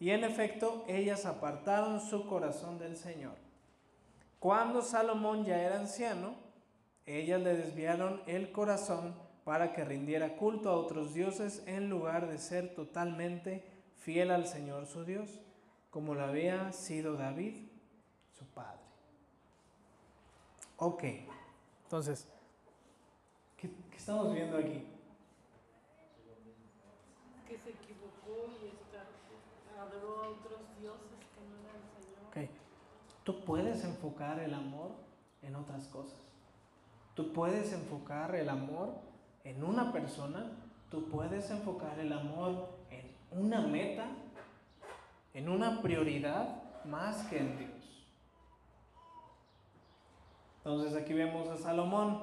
Y 0.00 0.08
en 0.08 0.24
efecto, 0.24 0.86
ellas 0.88 1.26
apartaron 1.26 2.00
su 2.00 2.26
corazón 2.26 2.78
del 2.78 2.96
Señor. 2.96 3.34
Cuando 4.38 4.80
Salomón 4.80 5.44
ya 5.44 5.60
era 5.60 5.78
anciano, 5.78 6.34
ellas 7.04 7.42
le 7.42 7.58
desviaron 7.58 8.22
el 8.26 8.52
corazón 8.52 9.14
para 9.44 9.74
que 9.74 9.84
rindiera 9.84 10.36
culto 10.36 10.70
a 10.70 10.76
otros 10.76 11.12
dioses 11.12 11.62
en 11.66 11.90
lugar 11.90 12.26
de 12.26 12.38
ser 12.38 12.74
totalmente 12.74 13.67
fiel 13.98 14.30
al 14.30 14.46
Señor 14.46 14.86
su 14.86 15.04
Dios, 15.04 15.40
como 15.90 16.14
lo 16.14 16.24
había 16.24 16.72
sido 16.72 17.16
David, 17.16 17.68
su 18.32 18.44
padre. 18.46 18.80
Ok, 20.76 21.04
entonces, 21.84 22.28
¿qué, 23.56 23.70
estamos 23.96 24.32
viendo 24.32 24.58
aquí? 24.58 24.86
Que 27.46 27.58
se 27.58 27.70
equivocó 27.70 28.48
y 28.62 28.68
está, 28.68 29.06
adoró 29.80 30.22
a 30.22 30.28
otros 30.28 30.60
dioses 30.78 31.18
que 31.34 31.40
no 31.48 31.56
eran 31.58 31.82
el 31.82 32.02
Señor. 32.04 32.48
Ok, 32.48 32.50
tú 33.24 33.44
puedes 33.44 33.82
enfocar 33.84 34.38
el 34.38 34.54
amor 34.54 34.92
en 35.42 35.56
otras 35.56 35.88
cosas. 35.88 36.20
Tú 37.14 37.32
puedes 37.32 37.72
enfocar 37.72 38.36
el 38.36 38.48
amor 38.48 38.94
en 39.42 39.64
una 39.64 39.90
persona, 39.92 40.52
tú 40.90 41.08
puedes 41.08 41.50
enfocar 41.50 41.98
el 41.98 42.12
amor 42.12 42.77
una 43.30 43.60
meta, 43.60 44.06
en 45.34 45.48
una 45.48 45.82
prioridad 45.82 46.62
más 46.84 47.26
que 47.26 47.38
en 47.38 47.58
Dios. 47.58 48.06
Entonces 50.58 50.94
aquí 51.00 51.12
vemos 51.12 51.48
a 51.48 51.56
Salomón 51.56 52.22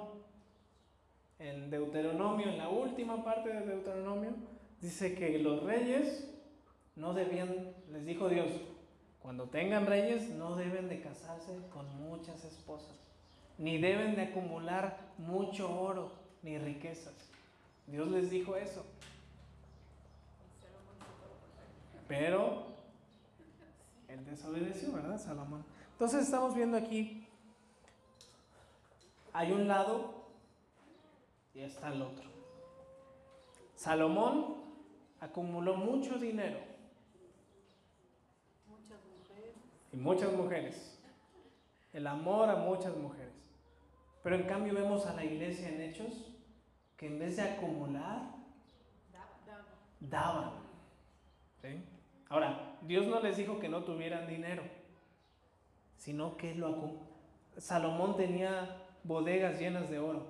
en 1.39 1.70
Deuteronomio, 1.70 2.48
en 2.48 2.58
la 2.58 2.70
última 2.70 3.24
parte 3.24 3.50
de 3.50 3.65
Deuteronomio, 3.65 4.32
dice 4.82 5.15
que 5.15 5.39
los 5.39 5.63
reyes 5.63 6.30
no 6.96 7.13
debían, 7.13 7.74
les 7.91 8.06
dijo 8.06 8.30
Dios, 8.30 8.50
cuando 9.22 9.46
tengan 9.46 9.86
reyes 9.86 10.30
no 10.30 10.56
deben 10.56 10.88
de 10.88 11.02
casarse 11.02 11.60
con 11.74 11.86
muchas 11.98 12.44
esposas, 12.46 12.96
ni 13.58 13.80
deben 13.80 14.15
de 14.15 14.24
acumular 14.24 14.98
mucho 15.18 15.82
oro, 15.82 16.12
ni 16.44 16.58
riquezas. 16.58 17.15
Dios 17.88 18.10
les 18.10 18.30
dijo 18.30 18.56
eso. 18.56 18.86
Pero 22.08 22.68
él 24.08 24.24
desobedeció, 24.26 24.91
¿verdad, 24.94 25.18
Salomón? 25.18 25.65
Entonces 25.94 26.24
estamos 26.24 26.54
viendo 26.54 26.78
aquí, 26.78 27.28
hay 29.34 29.52
un 29.52 29.68
lado 29.68 30.26
y 31.54 31.62
está 31.62 31.91
el 31.91 32.02
otro. 32.02 32.30
Salomón 33.76 34.56
acumuló 35.20 35.76
mucho 35.76 36.18
dinero. 36.18 36.60
Muchas 38.68 39.00
mujeres. 39.06 39.56
Y 39.91 39.98
muchas 39.98 40.34
mujeres. 40.34 41.00
El 41.94 42.08
amor 42.08 42.50
a 42.50 42.56
muchas 42.56 42.96
mujeres. 42.96 43.34
Pero 44.22 44.36
en 44.36 44.44
cambio 44.44 44.74
vemos 44.74 45.06
a 45.06 45.13
la 45.13 45.24
iglesia 45.24 45.70
en 45.70 45.82
Hechos 45.82 46.32
que 46.98 47.08
en 47.08 47.20
vez 47.20 47.36
de 47.36 47.44
acumular, 47.44 48.36
daban. 50.00 50.52
¿Sí? 51.62 51.84
Ahora, 52.30 52.78
Dios 52.82 53.06
no 53.08 53.20
les 53.20 53.38
dijo 53.38 53.60
que 53.60 53.70
no 53.70 53.84
tuvieran 53.84 54.28
dinero, 54.28 54.64
sino 55.98 56.38
que 56.38 56.56
lo 56.56 57.16
Salomón 57.58 58.18
tenía 58.18 58.84
bodegas 59.04 59.60
llenas 59.60 59.90
de 59.90 60.00
oro, 60.00 60.28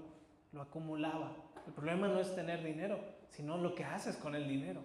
lo 0.51 0.61
acumulaba. 0.61 1.35
El 1.65 1.73
problema 1.73 2.07
no 2.07 2.19
es 2.19 2.35
tener 2.35 2.63
dinero, 2.63 2.99
sino 3.29 3.57
lo 3.57 3.73
que 3.73 3.83
haces 3.83 4.15
con 4.17 4.35
el 4.35 4.47
dinero. 4.47 4.81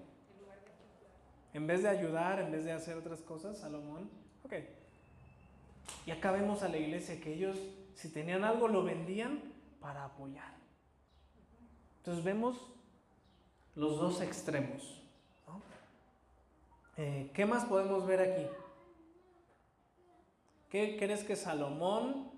En 1.53 1.67
vez 1.67 1.83
de 1.83 1.89
ayudar, 1.89 2.41
en 2.41 2.53
vez 2.53 2.65
de 2.65 2.73
hacer 2.73 2.97
otras 2.97 3.21
cosas, 3.21 3.59
Salomón, 3.59 4.09
ok. 4.45 4.55
Y 6.07 6.13
acá 6.13 6.31
vemos 6.31 6.63
a 6.63 6.69
la 6.69 6.79
iglesia 6.79 7.21
que 7.21 7.35
ellos, 7.35 7.59
si 7.95 8.09
tenían 8.09 8.45
algo, 8.45 8.69
lo 8.69 8.85
vendían 8.85 9.43
para 9.81 10.05
apoyar. 10.05 10.55
Entonces 11.99 12.25
vemos 12.25 12.57
los 13.75 13.99
dos 13.99 14.21
extremos. 14.23 15.03
Eh, 17.03 17.31
¿Qué 17.33 17.47
más 17.47 17.65
podemos 17.65 18.07
ver 18.07 18.21
aquí? 18.21 18.47
¿Qué 20.69 20.99
crees 20.99 21.25
que 21.25 21.35
Salomón 21.35 22.31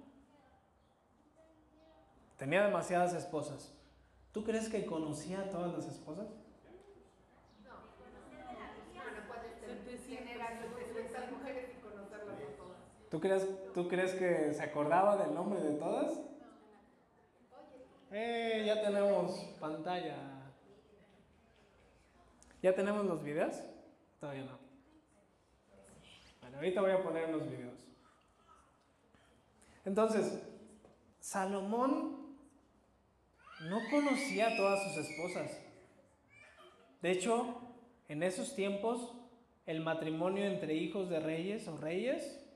tenía 2.36 2.64
demasiadas 2.64 3.12
esposas? 3.12 3.74
¿Tú 4.30 4.44
crees 4.44 4.68
que 4.68 4.86
conocía 4.86 5.40
a 5.40 5.50
todas 5.50 5.72
las 5.72 5.88
esposas? 5.88 6.28
No, 7.64 7.70
no 7.72 9.26
puedes 9.26 9.60
tener 9.60 10.40
a 10.40 10.60
700 10.60 11.32
mujeres 11.32 11.70
y 11.76 11.80
conocerlas 11.82 12.36
a 12.36 12.56
todas. 12.56 12.78
¿Tú 13.10 13.20
crees, 13.20 13.72
¿Tú 13.74 13.88
crees 13.88 14.14
que 14.14 14.54
se 14.54 14.62
acordaba 14.62 15.16
del 15.16 15.34
nombre 15.34 15.60
de 15.60 15.72
todas? 15.72 16.20
Eh, 18.12 18.62
ya 18.64 18.80
tenemos 18.80 19.40
pantalla. 19.58 20.14
¿Ya 22.62 22.72
tenemos 22.76 23.04
los 23.06 23.24
videos? 23.24 23.60
Todavía 24.22 24.44
no. 24.44 24.56
Bueno, 26.40 26.58
ahorita 26.58 26.80
voy 26.80 26.92
a 26.92 27.02
poner 27.02 27.28
los 27.30 27.42
videos. 27.50 27.74
Entonces, 29.84 30.40
Salomón 31.18 32.36
no 33.62 33.80
conocía 33.90 34.46
a 34.46 34.56
todas 34.56 34.84
sus 34.84 35.04
esposas. 35.04 35.60
De 37.00 37.10
hecho, 37.10 37.62
en 38.06 38.22
esos 38.22 38.54
tiempos, 38.54 39.12
el 39.66 39.80
matrimonio 39.80 40.44
entre 40.44 40.74
hijos 40.74 41.10
de 41.10 41.18
reyes 41.18 41.66
o 41.66 41.76
reyes 41.76 42.46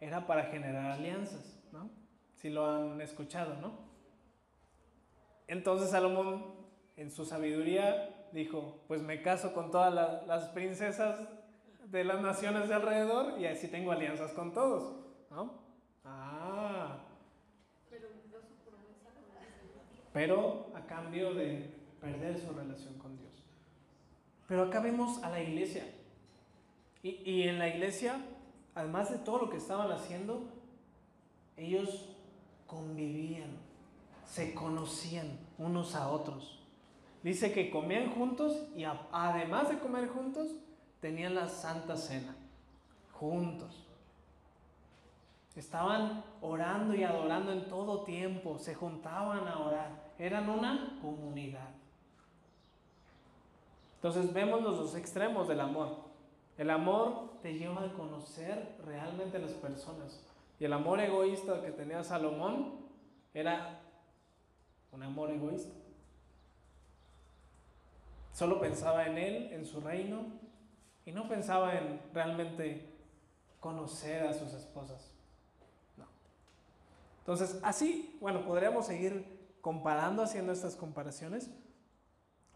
era 0.00 0.26
para 0.26 0.46
generar 0.46 0.90
alianzas, 0.90 1.62
¿no? 1.70 1.88
Si 2.34 2.50
lo 2.50 2.66
han 2.68 3.00
escuchado, 3.00 3.54
¿no? 3.60 3.78
Entonces 5.46 5.90
Salomón, 5.90 6.56
en 6.96 7.12
su 7.12 7.24
sabiduría, 7.24 8.17
dijo, 8.32 8.80
pues 8.88 9.02
me 9.02 9.22
caso 9.22 9.52
con 9.52 9.70
todas 9.70 10.26
las 10.26 10.44
princesas 10.48 11.20
de 11.84 12.04
las 12.04 12.20
naciones 12.20 12.68
de 12.68 12.74
alrededor 12.74 13.38
y 13.38 13.46
así 13.46 13.68
tengo 13.68 13.92
alianzas 13.92 14.32
con 14.32 14.52
todos, 14.52 14.96
¿no? 15.30 15.52
Ah. 16.04 16.98
Pero 20.12 20.72
a 20.74 20.86
cambio 20.86 21.34
de 21.34 21.70
perder 22.00 22.38
su 22.38 22.52
relación 22.52 22.94
con 22.98 23.16
Dios. 23.16 23.44
Pero 24.46 24.64
acá 24.64 24.80
vemos 24.80 25.22
a 25.22 25.30
la 25.30 25.40
iglesia. 25.40 25.84
Y, 27.02 27.22
y 27.30 27.42
en 27.48 27.58
la 27.58 27.68
iglesia, 27.68 28.20
además 28.74 29.10
de 29.10 29.18
todo 29.18 29.38
lo 29.38 29.50
que 29.50 29.58
estaban 29.58 29.92
haciendo, 29.92 30.48
ellos 31.56 32.16
convivían 32.66 33.68
se 34.28 34.54
conocían 34.54 35.38
unos 35.56 35.94
a 35.94 36.08
otros. 36.08 36.60
Dice 37.22 37.52
que 37.52 37.70
comían 37.70 38.12
juntos 38.12 38.68
y 38.76 38.84
además 38.84 39.68
de 39.68 39.78
comer 39.78 40.08
juntos, 40.08 40.54
tenían 41.00 41.34
la 41.34 41.48
Santa 41.48 41.96
Cena, 41.96 42.34
juntos. 43.12 43.86
Estaban 45.56 46.22
orando 46.40 46.94
y 46.94 47.02
adorando 47.02 47.52
en 47.52 47.68
todo 47.68 48.04
tiempo, 48.04 48.58
se 48.58 48.74
juntaban 48.74 49.48
a 49.48 49.58
orar, 49.58 50.12
eran 50.18 50.48
una 50.48 50.98
comunidad. 51.02 51.70
Entonces 53.96 54.32
vemos 54.32 54.62
los 54.62 54.76
dos 54.76 54.94
extremos 54.94 55.48
del 55.48 55.60
amor. 55.60 55.96
El 56.56 56.70
amor 56.70 57.32
te 57.42 57.54
lleva 57.54 57.84
a 57.84 57.92
conocer 57.92 58.76
realmente 58.84 59.36
a 59.36 59.40
las 59.40 59.52
personas. 59.52 60.24
Y 60.60 60.64
el 60.64 60.72
amor 60.72 61.00
egoísta 61.00 61.60
que 61.62 61.72
tenía 61.72 62.04
Salomón 62.04 62.74
era 63.34 63.80
un 64.92 65.02
amor 65.02 65.30
egoísta. 65.30 65.77
Solo 68.38 68.60
pensaba 68.60 69.04
en 69.04 69.18
él, 69.18 69.52
en 69.52 69.66
su 69.66 69.80
reino, 69.80 70.26
y 71.04 71.10
no 71.10 71.28
pensaba 71.28 71.74
en 71.74 72.00
realmente 72.14 72.88
conocer 73.58 74.28
a 74.28 74.32
sus 74.32 74.52
esposas. 74.52 75.10
No. 75.96 76.04
Entonces, 77.18 77.58
así, 77.64 78.16
bueno, 78.20 78.44
podríamos 78.44 78.86
seguir 78.86 79.56
comparando, 79.60 80.22
haciendo 80.22 80.52
estas 80.52 80.76
comparaciones, 80.76 81.50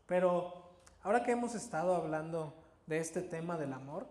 pero 0.07 0.71
ahora 1.03 1.25
que 1.25 1.33
hemos 1.33 1.57
estado 1.57 1.97
hablando 1.97 2.55
de 2.87 2.99
este 2.99 3.21
tema 3.21 3.59
del 3.59 3.73
amor, 3.73 4.07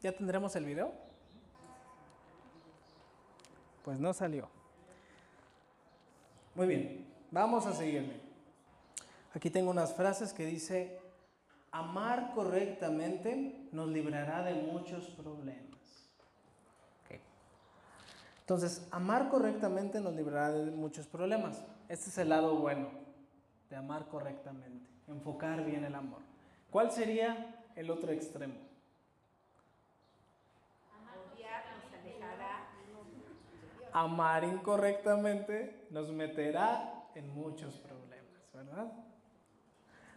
¿ya 0.00 0.16
tendremos 0.16 0.56
el 0.56 0.64
video? 0.64 0.90
Pues 3.84 4.00
no 4.00 4.14
salió. 4.14 4.48
Muy 6.54 6.66
bien, 6.66 7.14
vamos 7.30 7.66
a 7.66 7.74
seguirle. 7.74 8.23
Aquí 9.34 9.50
tengo 9.50 9.70
unas 9.70 9.92
frases 9.94 10.32
que 10.32 10.46
dice, 10.46 10.98
amar 11.72 12.32
correctamente 12.34 13.68
nos 13.72 13.88
librará 13.88 14.44
de 14.44 14.54
muchos 14.54 15.08
problemas. 15.08 15.64
Entonces, 18.44 18.86
amar 18.90 19.30
correctamente 19.30 20.00
nos 20.00 20.14
librará 20.14 20.52
de 20.52 20.70
muchos 20.70 21.06
problemas. 21.06 21.64
Este 21.88 22.10
es 22.10 22.18
el 22.18 22.28
lado 22.28 22.56
bueno 22.56 22.90
de 23.70 23.76
amar 23.76 24.06
correctamente, 24.08 24.86
enfocar 25.08 25.64
bien 25.64 25.82
el 25.82 25.94
amor. 25.94 26.20
¿Cuál 26.70 26.92
sería 26.92 27.64
el 27.74 27.90
otro 27.90 28.12
extremo? 28.12 28.54
Amar 33.92 34.44
incorrectamente 34.44 35.86
nos 35.90 36.10
meterá 36.12 37.08
en 37.14 37.32
muchos 37.34 37.76
problemas, 37.76 38.52
¿verdad? 38.52 38.92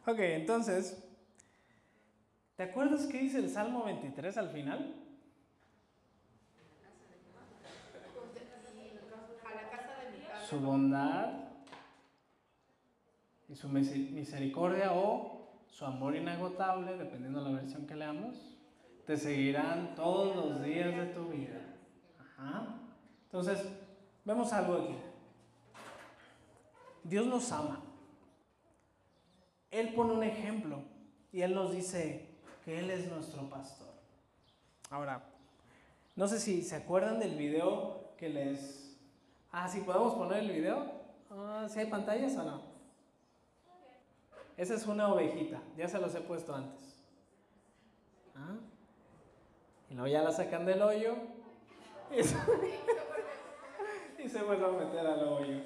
Ok, 0.08 0.20
entonces, 0.20 1.04
¿te 2.56 2.64
acuerdas 2.64 3.08
qué 3.08 3.18
dice 3.18 3.40
el 3.40 3.50
Salmo 3.50 3.84
23 3.84 4.38
al 4.38 4.50
final? 4.52 4.96
Su 10.48 10.62
bondad 10.62 11.34
y 13.50 13.56
su 13.56 13.68
misericordia 13.68 14.94
o 14.94 15.50
su 15.68 15.84
amor 15.84 16.16
inagotable, 16.16 16.96
dependiendo 16.96 17.44
de 17.44 17.52
la 17.52 17.60
versión 17.60 17.86
que 17.86 17.96
leamos, 17.96 18.58
te 19.06 19.18
seguirán 19.18 19.94
todos 19.94 20.38
los 20.38 20.64
días 20.64 20.96
de 20.96 21.08
tu 21.08 21.28
vida. 21.28 21.60
Ajá. 22.18 22.80
Entonces, 23.24 23.62
vemos 24.24 24.54
algo 24.54 24.84
aquí. 24.84 24.96
Dios 27.04 27.28
nos 27.28 27.52
ama. 27.52 27.87
Él 29.72 29.94
pone 29.94 30.14
un 30.14 30.24
ejemplo 30.24 30.80
y 31.32 31.42
Él 31.42 31.54
nos 31.54 31.72
dice 31.72 32.30
que 32.64 32.80
Él 32.80 32.90
es 32.90 33.10
nuestro 33.10 33.50
pastor. 33.50 33.88
Ahora, 34.90 35.24
no 36.16 36.28
sé 36.28 36.40
si 36.40 36.64
se 36.64 36.76
acuerdan 36.76 37.20
del 37.20 37.36
video 37.36 38.14
que 38.18 38.30
les... 38.30 38.98
Ah, 39.52 39.68
si 39.68 39.82
podemos 39.82 40.16
poner 40.16 40.40
el 40.40 40.52
video. 40.52 40.92
Ah, 41.30 41.68
¿Si 41.70 41.80
hay 41.80 41.88
pantallas 41.88 42.36
o 42.38 42.44
no? 42.44 42.62
Esa 44.56 44.74
es 44.74 44.88
una 44.88 45.14
ovejita, 45.14 45.62
ya 45.78 45.88
se 45.88 46.00
los 46.00 46.16
he 46.16 46.22
puesto 46.22 46.56
antes. 46.56 47.04
¿Ah? 48.36 48.56
Y 49.90 49.94
luego 49.94 50.08
ya 50.08 50.24
la 50.24 50.32
sacan 50.32 50.66
del 50.66 50.82
hoyo 50.82 51.16
y 52.18 52.24
se, 52.24 52.36
y 54.18 54.38
a 54.38 54.44
meter 54.44 55.08
al 55.08 55.28
hoyo. 55.28 55.62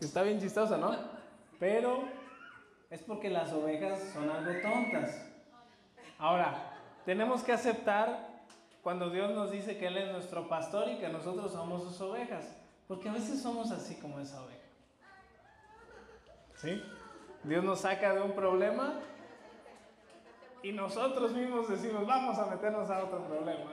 Está 0.00 0.22
bien 0.22 0.40
chistoso, 0.40 0.76
¿no? 0.76 0.96
Pero 1.58 2.04
es 2.90 3.02
porque 3.02 3.30
las 3.30 3.52
ovejas 3.52 4.00
son 4.12 4.30
algo 4.30 4.52
tontas. 4.62 5.26
Ahora, 6.18 6.76
tenemos 7.04 7.42
que 7.42 7.52
aceptar 7.52 8.28
cuando 8.82 9.10
Dios 9.10 9.34
nos 9.34 9.50
dice 9.50 9.76
que 9.76 9.88
Él 9.88 9.98
es 9.98 10.12
nuestro 10.12 10.48
pastor 10.48 10.88
y 10.88 10.98
que 10.98 11.08
nosotros 11.08 11.52
somos 11.52 11.82
sus 11.82 12.00
ovejas. 12.00 12.56
Porque 12.86 13.08
a 13.08 13.12
veces 13.12 13.42
somos 13.42 13.70
así 13.70 13.96
como 13.96 14.18
esa 14.20 14.42
oveja. 14.42 14.58
¿Sí? 16.56 16.82
Dios 17.44 17.62
nos 17.64 17.80
saca 17.80 18.14
de 18.14 18.22
un 18.22 18.32
problema 18.32 19.00
y 20.62 20.72
nosotros 20.72 21.32
mismos 21.32 21.68
decimos, 21.68 22.06
vamos 22.06 22.38
a 22.38 22.46
meternos 22.46 22.90
a 22.90 23.04
otro 23.04 23.26
problema. 23.26 23.72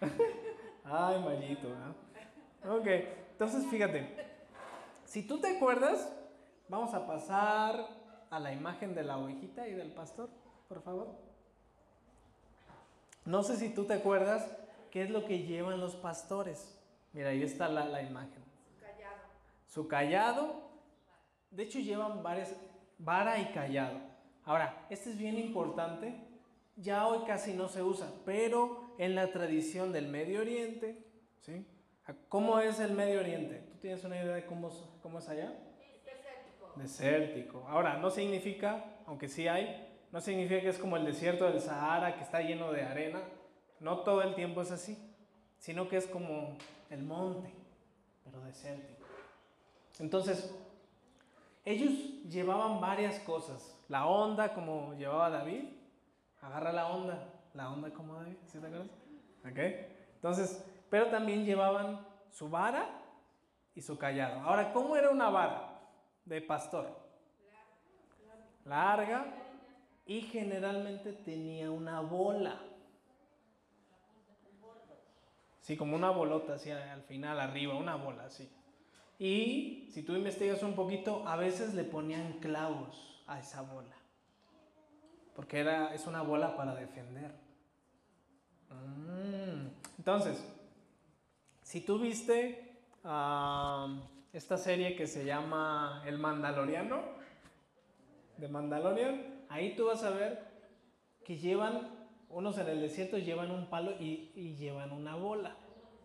Ay, 0.84 1.22
mallito, 1.22 1.68
¿no? 1.68 2.76
Ok, 2.76 2.86
entonces 3.32 3.66
fíjate, 3.70 4.29
si 5.10 5.24
tú 5.24 5.40
te 5.40 5.56
acuerdas, 5.56 6.08
vamos 6.68 6.94
a 6.94 7.04
pasar 7.04 7.84
a 8.30 8.38
la 8.38 8.52
imagen 8.52 8.94
de 8.94 9.02
la 9.02 9.18
ovejita 9.18 9.66
y 9.66 9.72
del 9.72 9.90
pastor, 9.90 10.30
por 10.68 10.82
favor. 10.82 11.08
No 13.24 13.42
sé 13.42 13.56
si 13.56 13.70
tú 13.70 13.86
te 13.86 13.94
acuerdas 13.94 14.48
qué 14.92 15.02
es 15.02 15.10
lo 15.10 15.24
que 15.24 15.40
llevan 15.40 15.80
los 15.80 15.96
pastores. 15.96 16.80
Mira, 17.12 17.30
ahí 17.30 17.42
está 17.42 17.68
la, 17.68 17.86
la 17.86 18.02
imagen. 18.02 18.40
Su 18.68 18.78
callado. 18.78 19.16
Su 19.66 19.88
callado. 19.88 20.70
De 21.50 21.64
hecho, 21.64 21.80
llevan 21.80 22.22
varias, 22.22 22.54
vara 22.96 23.40
y 23.40 23.46
callado. 23.46 23.98
Ahora, 24.44 24.86
este 24.90 25.10
es 25.10 25.18
bien 25.18 25.40
importante. 25.40 26.14
Ya 26.76 27.08
hoy 27.08 27.24
casi 27.26 27.52
no 27.52 27.66
se 27.66 27.82
usa, 27.82 28.12
pero 28.24 28.94
en 28.96 29.16
la 29.16 29.32
tradición 29.32 29.90
del 29.90 30.06
Medio 30.06 30.40
Oriente, 30.40 31.04
¿sí? 31.40 31.66
¿Cómo 32.28 32.58
es 32.60 32.80
el 32.80 32.92
Medio 32.92 33.20
Oriente? 33.20 33.64
¿Tú 33.70 33.78
tienes 33.78 34.04
una 34.04 34.16
idea 34.16 34.34
de 34.34 34.46
cómo, 34.46 34.70
cómo 35.02 35.18
es 35.18 35.28
allá? 35.28 35.52
Desértico. 35.78 36.72
Desértico. 36.76 37.66
Ahora, 37.68 37.96
no 37.98 38.10
significa, 38.10 38.84
aunque 39.06 39.28
sí 39.28 39.48
hay, 39.48 39.88
no 40.12 40.20
significa 40.20 40.60
que 40.60 40.68
es 40.68 40.78
como 40.78 40.96
el 40.96 41.04
desierto 41.04 41.50
del 41.50 41.60
Sahara 41.60 42.16
que 42.16 42.22
está 42.22 42.40
lleno 42.40 42.72
de 42.72 42.82
arena. 42.82 43.20
No 43.78 44.00
todo 44.00 44.22
el 44.22 44.34
tiempo 44.34 44.62
es 44.62 44.70
así, 44.70 44.98
sino 45.58 45.88
que 45.88 45.96
es 45.96 46.06
como 46.06 46.56
el 46.90 47.02
monte, 47.02 47.52
pero 48.24 48.40
desértico. 48.44 49.06
Entonces, 49.98 50.54
ellos 51.64 51.92
llevaban 52.28 52.80
varias 52.80 53.18
cosas. 53.20 53.78
La 53.88 54.06
onda 54.06 54.54
como 54.54 54.94
llevaba 54.94 55.30
David, 55.30 55.64
agarra 56.40 56.72
la 56.72 56.88
onda, 56.88 57.32
la 57.54 57.70
onda 57.70 57.90
como 57.90 58.14
David, 58.14 58.36
¿sí 58.46 58.58
te 58.58 58.66
acuerdas? 58.66 58.90
¿Ok? 59.44 59.58
Entonces, 60.16 60.64
pero 60.90 61.06
también 61.06 61.44
llevaban 61.44 62.06
su 62.30 62.50
vara 62.50 62.88
y 63.74 63.80
su 63.80 63.96
callado. 63.96 64.40
Ahora, 64.40 64.72
¿cómo 64.72 64.96
era 64.96 65.10
una 65.10 65.30
vara 65.30 65.80
de 66.24 66.42
pastor? 66.42 67.00
Larga 68.64 69.26
y 70.04 70.22
generalmente 70.22 71.12
tenía 71.12 71.70
una 71.70 72.00
bola. 72.00 72.60
Sí, 75.60 75.76
como 75.76 75.94
una 75.94 76.10
bolota 76.10 76.54
así 76.54 76.70
al 76.70 77.02
final, 77.02 77.38
arriba, 77.38 77.76
una 77.76 77.94
bola 77.94 78.24
así. 78.24 78.50
Y 79.18 79.88
si 79.92 80.02
tú 80.02 80.14
investigas 80.14 80.62
un 80.62 80.74
poquito, 80.74 81.26
a 81.28 81.36
veces 81.36 81.74
le 81.74 81.84
ponían 81.84 82.34
clavos 82.40 83.22
a 83.26 83.38
esa 83.38 83.62
bola. 83.62 83.94
Porque 85.36 85.60
era, 85.60 85.94
es 85.94 86.06
una 86.06 86.22
bola 86.22 86.56
para 86.56 86.74
defender. 86.74 87.34
Mm. 88.70 89.68
Entonces, 89.98 90.42
si 91.70 91.80
tú 91.82 92.00
viste 92.00 92.80
esta 94.32 94.56
serie 94.56 94.96
que 94.96 95.06
se 95.06 95.24
llama 95.24 96.02
El 96.04 96.18
Mandaloriano, 96.18 97.00
de 98.38 98.48
Mandalorian, 98.48 99.44
ahí 99.48 99.76
tú 99.76 99.86
vas 99.86 100.02
a 100.02 100.10
ver 100.10 100.48
que 101.24 101.38
llevan, 101.38 101.88
unos 102.28 102.58
en 102.58 102.70
el 102.70 102.80
desierto 102.80 103.18
llevan 103.18 103.52
un 103.52 103.70
palo 103.70 103.92
y, 104.00 104.56
llevan 104.58 104.90
una 104.90 105.14
bola, 105.14 105.54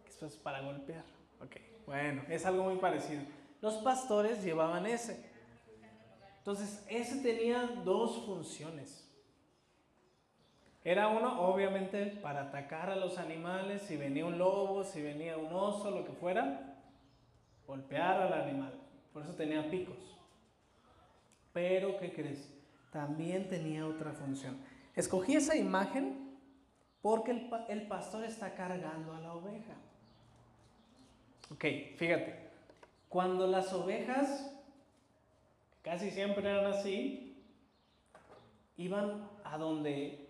que 0.04 0.12
esto 0.12 0.28
es 0.28 0.36
para 0.36 0.62
golpear. 0.62 1.04
Ok, 1.42 1.56
bueno, 1.88 2.22
es 2.30 2.46
algo 2.46 2.66
muy 2.66 2.76
parecido. 2.76 3.24
Los 3.60 3.74
pastores 3.78 4.44
llevaban 4.44 4.86
ese. 4.86 5.32
Entonces, 6.38 6.86
ese 6.88 7.24
tenía 7.24 7.82
dos 7.84 8.24
funciones. 8.24 9.05
Era 10.86 11.08
uno, 11.08 11.42
obviamente, 11.42 12.06
para 12.22 12.44
atacar 12.44 12.92
a 12.92 12.96
los 12.96 13.18
animales, 13.18 13.82
si 13.82 13.98
venía 13.98 14.24
un 14.24 14.38
lobo, 14.38 14.84
si 14.84 15.02
venía 15.02 15.36
un 15.36 15.52
oso, 15.52 15.90
lo 15.90 16.06
que 16.06 16.12
fuera, 16.12 16.76
golpear 17.66 18.22
al 18.22 18.34
animal. 18.34 18.72
Por 19.12 19.24
eso 19.24 19.34
tenía 19.34 19.68
picos. 19.72 19.98
Pero, 21.54 21.98
¿qué 21.98 22.14
crees? 22.14 22.54
También 22.92 23.50
tenía 23.50 23.88
otra 23.88 24.12
función. 24.12 24.58
Escogí 24.96 25.36
esa 25.36 25.56
imagen 25.56 26.38
porque 27.02 27.32
el, 27.32 27.50
el 27.68 27.88
pastor 27.88 28.24
está 28.24 28.54
cargando 28.54 29.12
a 29.16 29.20
la 29.22 29.34
oveja. 29.34 29.74
Ok, 31.52 31.66
fíjate, 31.98 32.52
cuando 33.10 33.48
las 33.48 33.74
ovejas, 33.74 34.56
casi 35.82 36.12
siempre 36.12 36.48
eran 36.48 36.68
así, 36.68 37.44
iban 38.78 39.28
a 39.44 39.58
donde 39.58 40.25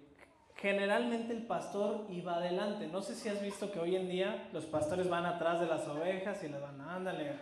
generalmente 0.65 1.31
el 1.31 1.43
pastor 1.43 2.07
iba 2.09 2.37
adelante. 2.37 2.87
No 2.87 3.03
sé 3.03 3.13
si 3.13 3.29
has 3.29 3.39
visto 3.39 3.71
que 3.71 3.79
hoy 3.79 3.95
en 3.95 4.09
día 4.09 4.49
los 4.51 4.65
pastores 4.65 5.07
van 5.07 5.23
atrás 5.23 5.59
de 5.59 5.67
las 5.67 5.87
ovejas 5.87 6.43
y 6.43 6.47
les 6.47 6.59
van, 6.59 6.81
ándale. 6.81 7.33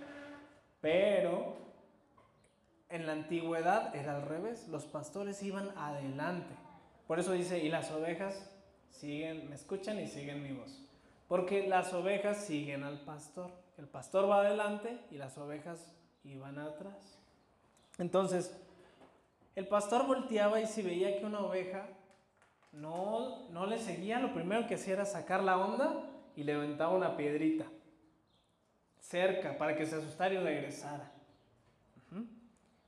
Pero 0.81 1.55
en 2.89 3.05
la 3.05 3.13
antigüedad 3.13 3.95
era 3.95 4.17
al 4.17 4.23
revés, 4.23 4.67
los 4.67 4.83
pastores 4.83 5.41
iban 5.41 5.69
adelante. 5.77 6.53
Por 7.07 7.17
eso 7.17 7.31
dice, 7.31 7.63
y 7.63 7.69
las 7.69 7.91
ovejas 7.91 8.51
siguen, 8.89 9.47
me 9.47 9.55
escuchan 9.55 10.01
y 10.01 10.07
siguen 10.07 10.43
mi 10.43 10.51
voz. 10.51 10.83
Porque 11.29 11.65
las 11.65 11.93
ovejas 11.93 12.43
siguen 12.43 12.83
al 12.83 12.99
pastor. 13.05 13.51
El 13.77 13.87
pastor 13.87 14.29
va 14.29 14.41
adelante 14.41 14.99
y 15.11 15.15
las 15.15 15.37
ovejas 15.37 15.79
iban 16.25 16.59
atrás. 16.59 17.17
Entonces, 17.99 18.53
el 19.55 19.69
pastor 19.69 20.07
volteaba 20.07 20.59
y 20.59 20.67
si 20.67 20.81
veía 20.81 21.17
que 21.17 21.25
una 21.25 21.39
oveja 21.39 21.87
no, 22.73 23.47
no 23.49 23.65
le 23.67 23.77
seguía, 23.77 24.19
lo 24.19 24.33
primero 24.33 24.67
que 24.67 24.75
hacía 24.75 24.93
era 24.93 25.05
sacar 25.05 25.43
la 25.43 25.57
onda 25.57 26.03
y 26.35 26.43
levantaba 26.43 26.93
una 26.93 27.15
piedrita 27.15 27.65
cerca 28.99 29.57
para 29.57 29.75
que 29.75 29.85
se 29.85 29.95
asustara 29.95 30.33
y 30.33 30.37
regresara. 30.37 31.11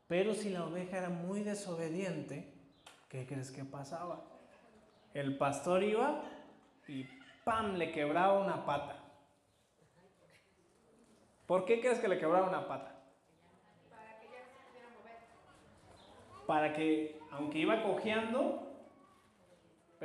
Pero 0.07 0.33
si 0.33 0.49
la 0.49 0.65
oveja 0.65 0.97
era 0.97 1.09
muy 1.09 1.41
desobediente, 1.41 2.53
¿qué 3.09 3.25
crees 3.25 3.51
que 3.51 3.63
pasaba? 3.63 4.23
El 5.13 5.37
pastor 5.37 5.83
iba 5.83 6.21
y 6.87 7.05
¡pam! 7.43 7.75
le 7.75 7.91
quebraba 7.91 8.39
una 8.39 8.65
pata. 8.65 8.97
¿Por 11.47 11.65
qué 11.65 11.79
crees 11.79 11.99
que 11.99 12.07
le 12.07 12.19
quebraba 12.19 12.47
una 12.47 12.67
pata? 12.67 12.91
Para 16.45 16.73
que 16.73 17.19
aunque 17.31 17.59
iba 17.59 17.81
cojeando, 17.81 18.64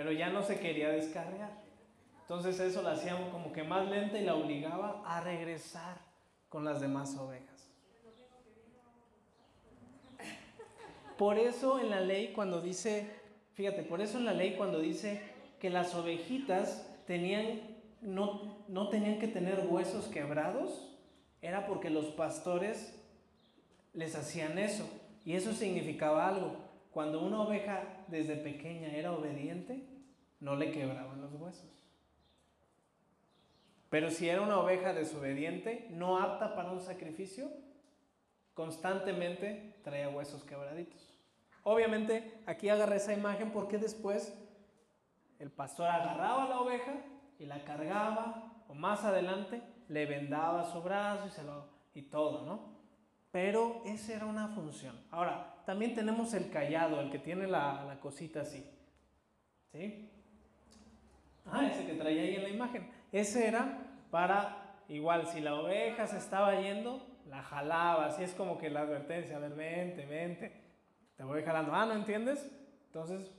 pero 0.01 0.13
ya 0.13 0.31
no 0.31 0.43
se 0.43 0.59
quería 0.59 0.89
descargar. 0.89 1.51
Entonces 2.23 2.59
eso 2.59 2.81
la 2.81 2.93
hacía 2.93 3.19
como 3.31 3.53
que 3.53 3.65
más 3.65 3.87
lenta 3.87 4.19
y 4.19 4.25
la 4.25 4.35
obligaba 4.35 5.03
a 5.05 5.21
regresar 5.21 5.99
con 6.49 6.65
las 6.65 6.81
demás 6.81 7.19
ovejas. 7.19 7.71
Por 11.19 11.39
eso 11.39 11.79
en 11.79 11.91
la 11.91 12.01
ley 12.01 12.33
cuando 12.33 12.63
dice, 12.63 13.11
fíjate, 13.53 13.83
por 13.83 14.01
eso 14.01 14.17
en 14.17 14.25
la 14.25 14.33
ley 14.33 14.55
cuando 14.57 14.81
dice 14.81 15.21
que 15.61 15.69
las 15.69 15.95
ovejitas 15.95 16.91
tenían, 17.07 17.61
no, 18.01 18.65
no 18.69 18.89
tenían 18.89 19.19
que 19.19 19.29
tener 19.29 19.67
huesos 19.69 20.07
quebrados, 20.07 20.97
era 21.43 21.67
porque 21.67 21.91
los 21.91 22.07
pastores 22.07 22.99
les 23.93 24.17
hacían 24.17 24.59
eso. 24.59 24.89
Y 25.27 25.35
eso 25.35 25.53
significaba 25.53 26.27
algo. 26.27 26.57
Cuando 26.91 27.21
una 27.21 27.43
oveja 27.43 27.83
desde 28.09 28.37
pequeña 28.37 28.89
era 28.97 29.13
obediente, 29.13 29.90
no 30.41 30.57
le 30.57 30.73
quebraban 30.73 31.21
los 31.21 31.33
huesos. 31.35 31.71
Pero 33.91 34.11
si 34.11 34.29
era 34.29 34.41
una 34.41 34.59
oveja 34.59 34.93
desobediente, 34.93 35.89
no 35.91 36.19
apta 36.19 36.55
para 36.55 36.71
un 36.71 36.81
sacrificio, 36.81 37.51
constantemente 38.55 39.77
traía 39.83 40.09
huesos 40.09 40.45
quebraditos. 40.45 41.19
Obviamente 41.63 42.41
aquí 42.47 42.69
agarré 42.69 42.97
esa 42.97 43.13
imagen 43.13 43.51
porque 43.51 43.79
después 43.79 44.37
el 45.39 45.51
pastor 45.51 45.89
agarraba 45.89 46.49
la 46.49 46.61
oveja 46.61 46.95
y 47.39 47.47
la 47.47 47.65
cargaba, 47.65 48.65
o 48.69 48.75
más 48.75 49.05
adelante 49.05 49.63
le 49.89 50.07
vendaba 50.07 50.71
su 50.71 50.81
brazo 50.83 51.27
y, 51.27 51.31
se 51.31 51.43
lo, 51.43 51.67
y 51.95 52.03
todo, 52.03 52.45
¿no? 52.47 52.79
Pero 53.33 53.83
esa 53.85 54.15
era 54.15 54.27
una 54.27 54.49
función. 54.49 54.95
Ahora, 55.11 55.63
también 55.67 55.95
tenemos 55.95 56.35
el 56.35 56.51
callado, 56.51 57.01
el 57.01 57.11
que 57.11 57.19
tiene 57.19 57.47
la, 57.47 57.85
la 57.85 57.99
cosita 57.99 58.43
así. 58.43 58.69
¿Sí? 59.73 60.11
Ah, 61.47 61.67
ese 61.67 61.87
que 61.87 61.95
traía 61.95 62.23
ahí 62.23 62.37
en 62.37 62.43
la 62.43 62.49
imagen. 62.49 62.91
Ese 63.13 63.47
era 63.47 63.79
para, 64.11 64.83
igual, 64.89 65.27
si 65.27 65.41
la 65.41 65.55
oveja 65.55 66.07
se 66.07 66.19
estaba 66.19 66.61
yendo, 66.61 67.07
la 67.29 67.43
jalaba. 67.43 68.07
Así 68.07 68.23
es 68.23 68.33
como 68.35 68.59
que 68.59 68.71
la 68.71 68.81
advertencia, 68.83 69.37
a 69.37 69.41
ver, 69.41 69.55
vente, 69.55 70.07
vente. 70.07 70.53
Te 71.17 71.25
voy 71.25 71.43
jalando. 71.43 71.75
Ah, 71.75 71.87
¿no 71.87 71.95
entiendes? 71.95 72.51
Entonces 72.87 73.31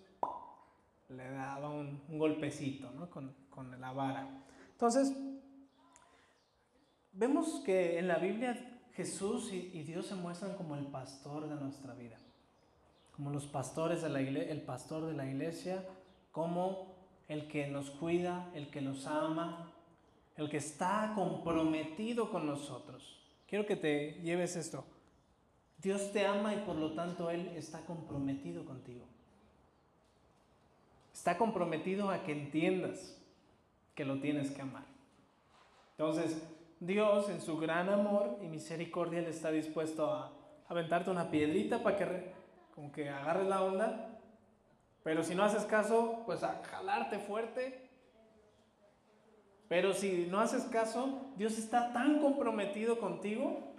le 1.09 1.29
daba 1.31 1.69
un, 1.69 2.01
golpecito, 2.09 2.91
¿no? 2.91 3.09
Con, 3.09 3.35
con 3.49 3.79
la 3.79 3.91
vara. 3.91 4.27
Entonces, 4.71 5.13
vemos 7.11 7.61
que 7.65 7.99
en 7.99 8.07
la 8.07 8.17
Biblia 8.17 8.55
Jesús 8.93 9.51
y, 9.51 9.71
y, 9.73 9.83
Dios 9.83 10.07
se 10.07 10.15
muestran 10.15 10.55
como 10.55 10.75
el 10.75 10.87
pastor 10.87 11.47
de 11.49 11.55
nuestra 11.55 11.93
vida, 11.93 12.17
como 13.15 13.29
los 13.29 13.45
pastores 13.45 14.01
de 14.01 14.09
la 14.09 14.21
iglesia, 14.21 14.51
el 14.51 14.61
pastor 14.61 15.05
de 15.05 15.13
la 15.13 15.25
iglesia, 15.25 15.85
como 16.31 16.90
el 17.27 17.47
que 17.47 17.67
nos 17.67 17.89
cuida, 17.91 18.49
el 18.53 18.69
que 18.69 18.81
nos 18.81 19.07
ama, 19.07 19.71
el 20.37 20.49
que 20.49 20.57
está 20.57 21.13
comprometido 21.15 22.29
con 22.29 22.45
nosotros. 22.45 23.19
Quiero 23.47 23.65
que 23.65 23.75
te 23.75 24.13
lleves 24.23 24.55
esto. 24.55 24.85
Dios 25.81 26.11
te 26.11 26.25
ama 26.25 26.53
y 26.53 26.59
por 26.59 26.75
lo 26.75 26.93
tanto 26.93 27.29
Él 27.29 27.51
está 27.55 27.85
comprometido 27.85 28.65
contigo. 28.65 29.05
Está 31.13 31.37
comprometido 31.37 32.09
a 32.09 32.23
que 32.23 32.31
entiendas 32.31 33.17
que 33.95 34.05
lo 34.05 34.19
tienes 34.19 34.51
que 34.51 34.61
amar. 34.61 34.85
Entonces, 35.97 36.41
Dios 36.79 37.29
en 37.29 37.41
su 37.41 37.57
gran 37.57 37.89
amor 37.89 38.39
y 38.41 38.47
misericordia 38.47 39.21
le 39.21 39.29
está 39.29 39.51
dispuesto 39.51 40.11
a 40.11 40.31
aventarte 40.67 41.11
una 41.11 41.29
piedrita 41.29 41.83
para 41.83 41.97
que 41.97 42.33
como 42.73 42.91
que 42.91 43.09
agarres 43.09 43.47
la 43.47 43.63
onda, 43.63 44.20
pero 45.03 45.23
si 45.23 45.35
no 45.35 45.43
haces 45.43 45.63
caso, 45.63 46.23
pues 46.25 46.43
a 46.43 46.61
jalarte 46.63 47.19
fuerte. 47.19 47.89
Pero 49.67 49.93
si 49.93 50.27
no 50.29 50.39
haces 50.39 50.63
caso, 50.65 51.31
Dios 51.37 51.57
está 51.57 51.93
tan 51.93 52.19
comprometido 52.19 52.99
contigo 52.99 53.73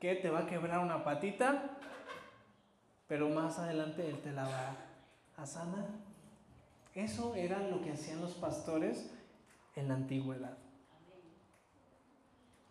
que 0.00 0.16
te 0.16 0.28
va 0.28 0.40
a 0.40 0.46
quebrar 0.46 0.80
una 0.80 1.04
patita, 1.04 1.78
pero 3.06 3.28
más 3.28 3.58
adelante 3.58 4.08
Él 4.08 4.20
te 4.20 4.32
la 4.32 4.44
va 4.44 4.76
a 5.36 5.46
sanar. 5.46 5.86
Eso 6.94 7.34
era 7.34 7.60
lo 7.60 7.80
que 7.82 7.92
hacían 7.92 8.20
los 8.20 8.34
pastores 8.34 9.10
en 9.76 9.88
la 9.88 9.94
antigüedad. 9.94 10.56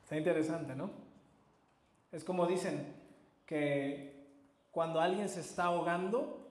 Está 0.03 0.17
interesante, 0.17 0.75
¿no? 0.75 0.91
Es 2.11 2.23
como 2.23 2.45
dicen 2.45 2.93
que 3.45 4.27
cuando 4.71 4.99
alguien 4.99 5.29
se 5.29 5.39
está 5.39 5.65
ahogando, 5.65 6.44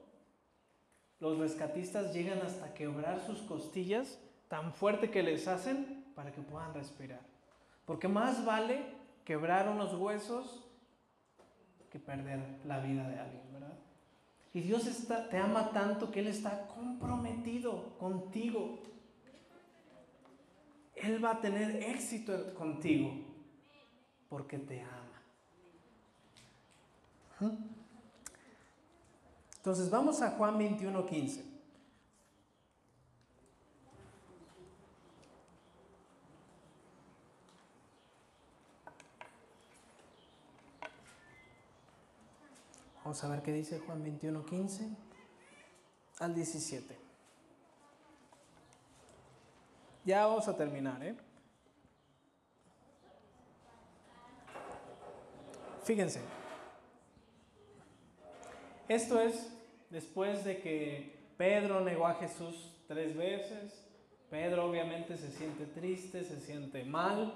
los 1.24 1.38
rescatistas 1.38 2.12
llegan 2.12 2.42
hasta 2.42 2.74
quebrar 2.74 3.18
sus 3.24 3.38
costillas 3.38 4.18
tan 4.48 4.74
fuerte 4.74 5.10
que 5.10 5.22
les 5.22 5.48
hacen 5.48 6.04
para 6.14 6.30
que 6.30 6.42
puedan 6.42 6.74
respirar. 6.74 7.22
Porque 7.87 8.08
más 8.08 8.44
vale 8.44 8.84
quebrar 9.24 9.70
unos 9.70 9.94
huesos 9.94 10.68
que 11.90 11.98
perder 11.98 12.40
la 12.66 12.78
vida 12.80 13.08
de 13.08 13.18
alguien, 13.18 13.42
¿verdad? 13.54 13.72
Y 14.52 14.60
Dios 14.60 14.87
está, 14.87 15.30
te 15.30 15.38
ama 15.38 15.70
tanto 15.70 16.10
que 16.10 16.20
Él 16.20 16.26
está 16.26 16.68
comprometido 16.68 17.96
contigo. 17.96 18.82
Él 20.94 21.24
va 21.24 21.30
a 21.30 21.40
tener 21.40 21.82
éxito 21.84 22.52
contigo 22.52 23.10
porque 24.28 24.58
te 24.58 24.82
ama. 24.82 25.22
Entonces 29.64 29.88
vamos 29.88 30.20
a 30.20 30.33
Juan 30.33 30.59
21, 30.59 31.07
15. 31.07 31.42
Vamos 43.03 43.24
a 43.24 43.29
ver 43.29 43.40
qué 43.40 43.53
dice 43.53 43.79
Juan 43.79 44.03
21, 44.03 44.44
15 44.44 44.87
al 46.18 46.35
17. 46.35 46.98
Ya 50.05 50.27
vamos 50.27 50.46
a 50.46 50.55
terminar, 50.55 51.03
¿eh? 51.03 51.16
Fíjense, 55.85 56.20
esto 58.88 59.20
es 59.20 59.53
después 59.90 60.44
de 60.44 60.59
que 60.59 61.14
Pedro 61.37 61.81
negó 61.81 62.07
a 62.07 62.14
Jesús 62.14 62.73
tres 62.87 63.16
veces. 63.16 63.83
Pedro 64.31 64.68
obviamente 64.68 65.16
se 65.16 65.31
siente 65.31 65.66
triste, 65.66 66.25
se 66.25 66.40
siente 66.40 66.85
mal. 66.85 67.35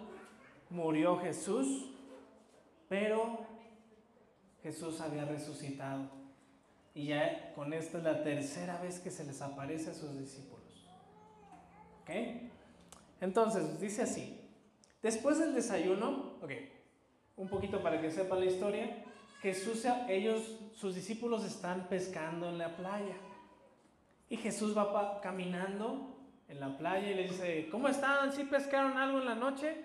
Murió 0.71 1.19
Jesús, 1.19 1.91
pero 2.89 3.47
Jesús 4.63 5.01
había 5.01 5.25
resucitado. 5.25 6.11
Y 6.95 7.07
ya 7.07 7.53
con 7.55 7.73
esto 7.73 7.99
es 7.99 8.05
la 8.05 8.23
tercera 8.23 8.81
vez 8.81 8.99
que 8.99 9.11
se 9.11 9.25
les 9.25 9.41
aparece 9.41 9.91
a 9.91 9.95
sus 9.95 10.19
discípulos. 10.19 10.59
¿Ok? 12.03 12.11
Entonces, 13.21 13.81
dice 13.81 14.03
así. 14.03 14.41
Después 15.03 15.39
del 15.39 15.55
desayuno, 15.55 16.35
ok, 16.43 16.51
un 17.37 17.49
poquito 17.49 17.83
para 17.83 18.01
que 18.01 18.11
sepan 18.11 18.41
la 18.41 18.47
historia, 18.47 19.05
Jesús, 19.40 19.87
ellos, 20.09 20.59
sus 20.74 20.94
discípulos 20.94 21.44
están 21.44 21.88
pescando 21.88 22.48
en 22.48 22.59
la 22.59 22.77
playa. 22.77 23.16
Y 24.29 24.37
Jesús 24.37 24.77
va 24.77 25.20
caminando 25.20 26.16
en 26.48 26.61
la 26.61 26.77
playa 26.77 27.11
y 27.11 27.14
le 27.14 27.29
dice, 27.29 27.68
¿cómo 27.70 27.88
están? 27.88 28.33
¿Sí 28.33 28.44
pescaron 28.44 28.96
algo 28.96 29.18
en 29.18 29.27
la 29.27 29.35
noche? 29.35 29.85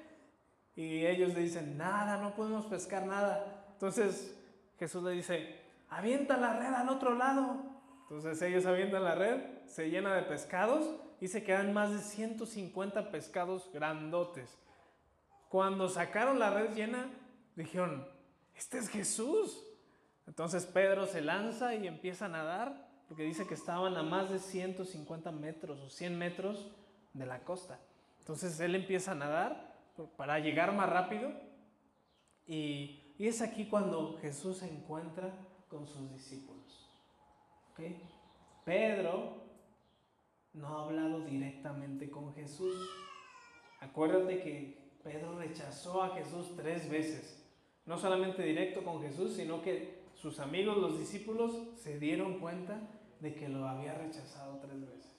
Y 0.75 1.05
ellos 1.05 1.33
le 1.33 1.41
dicen, 1.41 1.77
nada, 1.77 2.17
no 2.17 2.33
podemos 2.33 2.65
pescar 2.65 3.05
nada. 3.05 3.67
Entonces 3.73 4.35
Jesús 4.79 5.03
le 5.03 5.11
dice, 5.11 5.59
avienta 5.89 6.37
la 6.37 6.57
red 6.57 6.73
al 6.73 6.89
otro 6.89 7.15
lado. 7.15 7.57
Entonces 8.03 8.41
ellos 8.41 8.65
avientan 8.65 9.03
la 9.03 9.15
red, 9.15 9.41
se 9.65 9.89
llena 9.89 10.15
de 10.15 10.23
pescados 10.23 10.89
y 11.21 11.27
se 11.27 11.43
quedan 11.43 11.73
más 11.73 11.91
de 11.91 11.99
150 11.99 13.11
pescados 13.11 13.69
grandotes. 13.73 14.57
Cuando 15.49 15.87
sacaron 15.87 16.39
la 16.39 16.49
red 16.49 16.73
llena, 16.73 17.09
dijeron, 17.55 18.07
este 18.55 18.77
es 18.77 18.89
Jesús. 18.89 19.63
Entonces 20.27 20.65
Pedro 20.65 21.05
se 21.05 21.21
lanza 21.21 21.75
y 21.75 21.87
empieza 21.87 22.25
a 22.25 22.29
nadar, 22.29 22.89
porque 23.07 23.23
dice 23.23 23.45
que 23.45 23.53
estaban 23.53 23.97
a 23.97 24.03
más 24.03 24.29
de 24.29 24.39
150 24.39 25.31
metros 25.31 25.79
o 25.81 25.89
100 25.89 26.17
metros 26.17 26.71
de 27.13 27.25
la 27.25 27.43
costa. 27.43 27.79
Entonces 28.19 28.59
él 28.59 28.75
empieza 28.75 29.11
a 29.11 29.15
nadar 29.15 29.75
para 30.15 30.39
llegar 30.39 30.73
más 30.73 30.89
rápido 30.89 31.31
y, 32.47 32.99
es 33.19 33.41
aquí 33.41 33.67
cuando 33.67 34.17
Jesús 34.21 34.57
se 34.57 34.69
encuentra 34.69 35.33
con 35.69 35.87
sus 35.87 36.11
discípulos. 36.11 36.89
Pedro 38.65 39.43
no 40.51 40.67
ha 40.67 40.83
hablado 40.83 41.21
directamente 41.21 42.09
con 42.09 42.33
Jesús. 42.33 42.75
Acuérdate 43.79 44.41
que 44.41 44.97
Pedro 45.03 45.37
rechazó 45.37 46.03
a 46.03 46.15
Jesús 46.15 46.53
tres 46.57 46.89
veces 46.89 47.42
no 47.86 47.98
solamente 47.98 48.43
directo 48.43 48.84
con 48.84 49.02
Jesús, 49.02 49.34
sino 49.34 49.62
que 49.62 50.04
sus 50.15 50.39
amigos, 50.39 50.78
los 50.78 51.00
discípulos, 51.00 51.52
se 51.76 52.00
dieron 52.00 52.39
cuenta 52.39 52.80
de 53.19 53.34
que 53.36 53.50
lo 53.50 53.67
había 53.67 53.93
rechazado 53.93 54.60
tres 54.60 54.80
veces. 54.82 55.12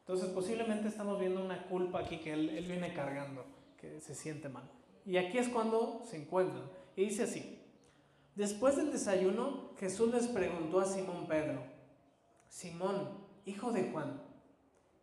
Entonces 0.00 0.30
posiblemente 0.30 0.88
estamos 0.88 1.18
viendo 1.18 1.44
una 1.44 1.66
culpa 1.66 2.00
aquí 2.00 2.18
que 2.18 2.32
él, 2.32 2.64
viene 2.66 2.92
cargando, 2.92 3.44
que 3.80 4.00
se 4.00 4.14
siente 4.14 4.48
mal. 4.48 4.68
Y 5.04 5.16
aquí 5.16 5.38
es 5.38 5.48
cuando 5.48 6.02
se 6.04 6.16
encuentran. 6.16 6.64
Y 6.96 7.04
dice 7.04 7.24
así, 7.24 7.58
después 8.34 8.76
del 8.76 8.92
desayuno, 8.92 9.70
Jesús 9.78 10.12
les 10.12 10.26
preguntó 10.28 10.80
a 10.80 10.86
Simón 10.86 11.26
Pedro, 11.26 11.62
Simón, 12.48 13.26
hijo 13.46 13.72
de 13.72 13.90
Juan, 13.90 14.22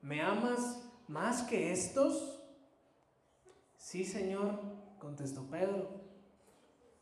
¿me 0.01 0.21
amas 0.21 0.83
más 1.07 1.43
que 1.43 1.71
estos? 1.71 2.41
Sí, 3.77 4.05
Señor, 4.05 4.59
contestó 4.99 5.43
Pedro 5.49 6.08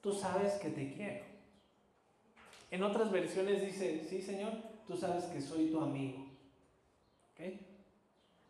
tú 0.07 0.13
sabes 0.13 0.53
que 0.53 0.69
te 0.69 0.93
quiero. 0.93 1.25
En 2.71 2.81
otras 2.81 3.11
versiones 3.11 3.61
dice, 3.61 4.05
sí 4.09 4.21
Señor, 4.21 4.53
tú 4.87 4.95
sabes 4.95 5.25
que 5.25 5.41
soy 5.41 5.69
tu 5.69 5.81
amigo. 5.81 6.25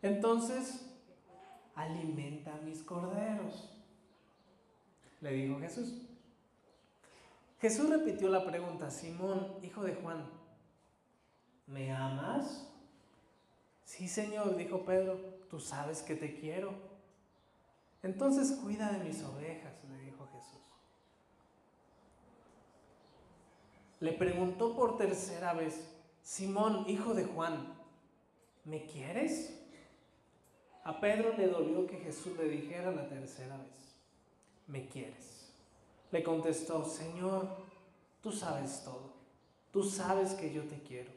Entonces, 0.00 0.86
alimenta 1.74 2.54
a 2.54 2.58
mis 2.58 2.84
corderos, 2.84 3.76
le 5.20 5.32
dijo 5.32 5.58
Jesús. 5.58 5.94
Jesús 7.60 7.90
repitió 7.90 8.28
la 8.28 8.46
pregunta, 8.46 8.88
Simón, 8.88 9.56
hijo 9.60 9.82
de 9.82 9.96
Juan, 9.96 10.30
¿me 11.66 11.90
amas? 11.90 12.68
Sí, 13.84 14.06
Señor, 14.06 14.56
dijo 14.56 14.84
Pedro, 14.84 15.16
tú 15.50 15.58
sabes 15.58 16.02
que 16.02 16.14
te 16.14 16.38
quiero. 16.38 16.72
Entonces 18.04 18.52
cuida 18.62 18.92
de 18.92 19.02
mis 19.02 19.20
ovejas, 19.24 19.72
le 19.90 19.98
dijo 20.04 20.24
Jesús. 20.32 20.58
Le 24.00 24.12
preguntó 24.12 24.74
por 24.74 24.96
tercera 24.96 25.52
vez, 25.54 25.88
Simón, 26.22 26.84
hijo 26.88 27.14
de 27.14 27.24
Juan, 27.24 27.74
¿me 28.64 28.86
quieres? 28.86 29.54
A 30.84 31.00
Pedro 31.00 31.36
le 31.36 31.48
dolió 31.48 31.86
que 31.86 31.98
Jesús 31.98 32.36
le 32.36 32.48
dijera 32.48 32.90
la 32.92 33.08
tercera 33.08 33.56
vez, 33.56 33.94
¿me 34.66 34.88
quieres? 34.88 35.52
Le 36.10 36.22
contestó, 36.22 36.84
Señor, 36.84 37.48
tú 38.22 38.32
sabes 38.32 38.82
todo, 38.84 39.12
tú 39.72 39.82
sabes 39.82 40.34
que 40.34 40.52
yo 40.52 40.64
te 40.64 40.80
quiero. 40.82 41.10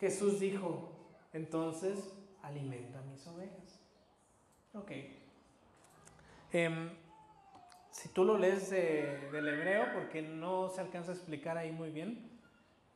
Jesús 0.00 0.40
dijo, 0.40 0.90
entonces 1.32 2.12
alimenta 2.42 3.00
mis 3.02 3.24
ovejas. 3.26 3.78
Ok. 4.74 4.90
Em, 6.52 6.90
si 7.92 8.08
tú 8.08 8.24
lo 8.24 8.38
lees 8.38 8.70
del 8.70 9.48
hebreo, 9.48 9.92
porque 9.94 10.22
no 10.22 10.70
se 10.70 10.80
alcanza 10.80 11.12
a 11.12 11.14
explicar 11.14 11.58
ahí 11.58 11.70
muy 11.70 11.90
bien, 11.90 12.30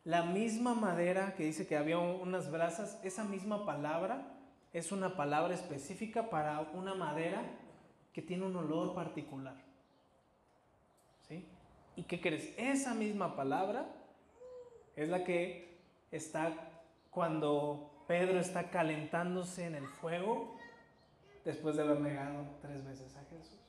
la 0.05 0.23
misma 0.23 0.75
madera 0.75 1.35
que 1.35 1.45
dice 1.45 1.67
que 1.67 1.77
había 1.77 1.99
unas 1.99 2.51
brasas, 2.51 2.99
esa 3.05 3.25
misma 3.25 3.67
palabra 3.67 4.33
es 4.73 4.93
una 4.93 5.17
palabra 5.17 5.55
específica 5.55 6.31
para 6.31 6.61
una 6.73 6.95
madera 6.95 7.43
que 8.13 8.23
tiene 8.23 8.47
un 8.47 8.57
olor 8.57 8.95
particular. 8.95 9.57
¿Sí? 11.29 11.47
¿Y 11.97 12.05
qué 12.05 12.21
crees? 12.21 12.55
Esa 12.57 12.95
misma 12.95 13.37
palabra 13.37 13.87
es 14.95 15.09
la 15.09 15.25
que 15.25 15.77
está 16.11 16.53
cuando 17.11 18.05
Pedro 18.07 18.39
está 18.39 18.71
calentándose 18.71 19.67
en 19.67 19.75
el 19.75 19.89
fuego 19.89 20.57
después 21.45 21.77
de 21.77 21.83
haber 21.83 22.01
negado 22.01 22.45
tres 22.63 22.85
veces 22.85 23.17
a 23.17 23.25
Jesús. 23.25 23.66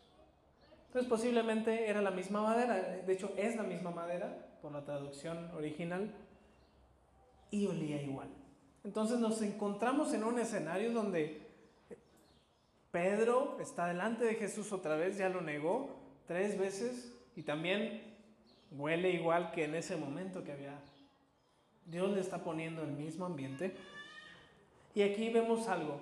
Entonces 0.88 1.10
posiblemente 1.10 1.90
era 1.90 2.02
la 2.02 2.12
misma 2.12 2.42
madera, 2.42 2.76
de 2.76 3.14
hecho 3.14 3.34
es 3.38 3.56
la 3.56 3.64
misma 3.64 3.92
madera 3.92 4.58
por 4.62 4.72
la 4.72 4.84
traducción 4.84 5.52
original 5.52 6.14
y 7.52 7.68
olía 7.68 8.02
igual. 8.02 8.30
Entonces 8.84 9.20
nos 9.20 9.42
encontramos 9.42 10.14
en 10.14 10.24
un 10.24 10.40
escenario 10.40 10.94
donde 10.94 11.42
Pedro 12.92 13.58
está 13.60 13.88
delante 13.88 14.24
de 14.24 14.36
Jesús 14.36 14.72
otra 14.72 14.96
vez, 14.96 15.18
ya 15.18 15.28
lo 15.28 15.42
negó 15.42 15.90
tres 16.26 16.58
veces 16.58 17.14
y 17.36 17.44
también 17.44 18.02
huele 18.72 19.12
igual 19.12 19.52
que 19.52 19.66
en 19.66 19.76
ese 19.76 19.98
momento 19.98 20.44
que 20.44 20.54
había. 20.54 20.80
Dios 21.86 22.12
le 22.12 22.22
está 22.22 22.44
poniendo 22.44 22.82
el 22.84 22.92
mismo 22.92 23.26
ambiente. 23.26 23.76
Y 24.94 25.04
aquí 25.04 25.30
vemos 25.30 25.68
algo. 25.68 26.02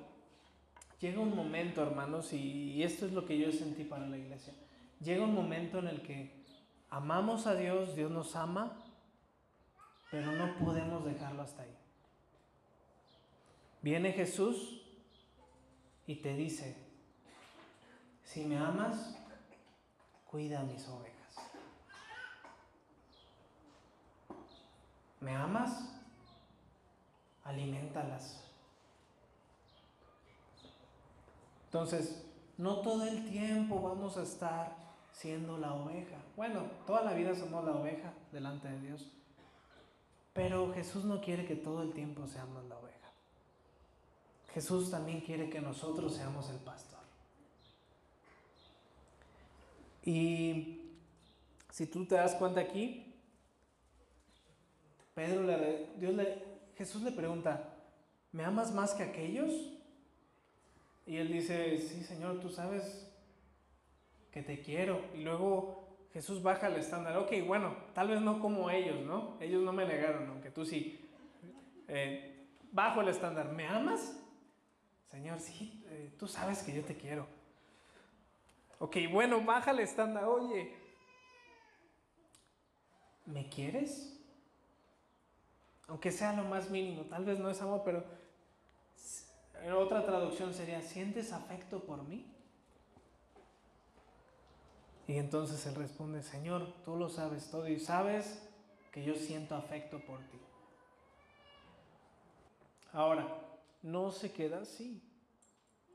Llega 0.99 1.19
un 1.19 1.35
momento, 1.35 1.83
hermanos, 1.83 2.33
y 2.33 2.81
esto 2.81 3.05
es 3.05 3.11
lo 3.11 3.25
que 3.25 3.37
yo 3.37 3.51
sentí 3.51 3.83
para 3.83 4.07
la 4.07 4.17
iglesia 4.17 4.53
llega 4.99 5.23
un 5.23 5.33
momento 5.33 5.79
en 5.79 5.87
el 5.87 6.01
que 6.01 6.43
amamos 6.89 7.47
a 7.47 7.55
Dios, 7.55 7.95
Dios 7.95 8.11
nos 8.11 8.35
ama, 8.35 8.77
pero 10.11 10.31
no 10.31 10.55
podemos 10.57 11.03
dejarlo 11.03 11.41
hasta 11.41 11.63
ahí. 11.63 11.77
Viene 13.81 14.13
Jesús 14.13 14.81
y 16.07 16.15
te 16.15 16.35
dice, 16.35 16.75
si 18.23 18.45
me 18.45 18.57
amas, 18.57 19.17
cuida 20.25 20.63
mis 20.63 20.87
ovejas. 20.87 21.35
¿Me 25.19 25.35
amas? 25.35 25.91
Alimentalas. 27.43 28.43
Entonces, 31.65 32.25
no 32.57 32.81
todo 32.81 33.05
el 33.05 33.29
tiempo 33.29 33.81
vamos 33.81 34.17
a 34.17 34.23
estar 34.23 34.84
siendo 35.15 35.57
la 35.57 35.73
oveja. 35.73 36.17
Bueno, 36.35 36.63
toda 36.85 37.03
la 37.03 37.13
vida 37.13 37.33
somos 37.35 37.63
la 37.63 37.71
oveja 37.71 38.13
delante 38.31 38.67
de 38.67 38.81
Dios. 38.81 39.07
Pero 40.33 40.73
Jesús 40.73 41.05
no 41.05 41.21
quiere 41.21 41.45
que 41.45 41.55
todo 41.55 41.81
el 41.83 41.93
tiempo 41.93 42.27
seamos 42.27 42.65
la 42.65 42.77
oveja. 42.77 43.11
Jesús 44.53 44.91
también 44.91 45.21
quiere 45.21 45.49
que 45.49 45.61
nosotros 45.61 46.15
seamos 46.15 46.49
el 46.49 46.57
pastor. 46.57 46.99
Y 50.03 50.81
si 51.71 51.87
tú 51.87 52.05
te 52.05 52.15
das 52.15 52.35
cuenta 52.35 52.59
aquí, 52.59 53.13
Pedro 55.13 55.43
le, 55.43 56.43
Jesús 56.77 57.01
le 57.01 57.11
pregunta, 57.11 57.73
¿me 58.33 58.43
amas 58.43 58.73
más 58.73 58.93
que 58.93 59.03
aquellos? 59.03 59.53
Y 61.07 61.17
él 61.17 61.31
dice, 61.31 61.77
sí, 61.77 62.03
Señor, 62.03 62.41
tú 62.41 62.49
sabes 62.49 63.04
que 64.35 64.43
te 64.43 64.59
quiero. 64.59 65.01
Y 65.13 65.23
luego 65.23 65.87
Jesús 66.11 66.43
baja 66.43 66.67
el 66.67 66.75
estándar. 66.75 67.15
Ok, 67.15 67.31
bueno, 67.47 67.73
tal 67.93 68.09
vez 68.09 68.19
no 68.19 68.41
como 68.41 68.69
ellos, 68.69 68.99
¿no? 69.05 69.37
Ellos 69.39 69.63
no 69.63 69.71
me 69.71 69.85
negaron, 69.85 70.27
aunque 70.27 70.51
tú 70.51 70.65
sí. 70.65 71.09
Eh, 71.87 72.45
bajo 72.69 72.99
el 72.99 73.07
estándar. 73.07 73.53
¿Me 73.53 73.65
amas? 73.65 74.21
Señor, 75.09 75.39
sí, 75.39 75.85
eh, 75.87 76.13
tú 76.19 76.27
sabes 76.27 76.63
que 76.63 76.73
yo 76.73 76.83
te 76.83 76.97
quiero. 76.97 77.25
Ok, 78.79 78.97
bueno, 79.09 79.39
baja 79.39 79.71
el 79.71 79.79
estándar. 79.79 80.25
Oye, 80.25 80.75
¿me 83.25 83.47
quieres? 83.47 84.19
Aunque 85.87 86.11
sea 86.11 86.33
lo 86.33 86.43
más 86.43 86.69
mínimo, 86.69 87.03
tal 87.03 87.23
vez 87.23 87.39
no 87.39 87.49
es 87.49 87.61
amor, 87.61 87.83
pero 87.85 88.03
otra 89.77 90.05
traducción 90.05 90.53
sería, 90.53 90.81
¿sientes 90.81 91.31
afecto 91.31 91.85
por 91.85 92.03
mí? 92.03 92.34
Y 95.07 95.17
entonces 95.17 95.65
él 95.67 95.75
responde, 95.75 96.23
Señor, 96.23 96.73
tú 96.83 96.95
lo 96.95 97.09
sabes 97.09 97.49
todo 97.51 97.67
y 97.67 97.79
sabes 97.79 98.41
que 98.91 99.03
yo 99.03 99.15
siento 99.15 99.55
afecto 99.55 99.99
por 99.99 100.19
ti. 100.19 100.39
Ahora, 102.91 103.27
no 103.83 104.11
se 104.11 104.31
queda 104.31 104.61
así. 104.61 105.01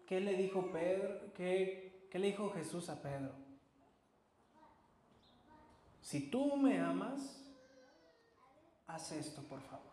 ¿Qué 0.06 0.20
le 0.20 0.34
dijo 0.34 0.70
Pedro? 0.70 1.32
¿Qué, 1.34 2.08
le 2.12 2.26
dijo 2.26 2.50
Jesús 2.50 2.88
a 2.88 3.00
Pedro? 3.00 3.32
Si 6.02 6.30
tú 6.30 6.56
me 6.56 6.78
amas, 6.78 7.42
haz 8.86 9.12
esto, 9.12 9.42
por 9.42 9.60
favor. 9.62 9.90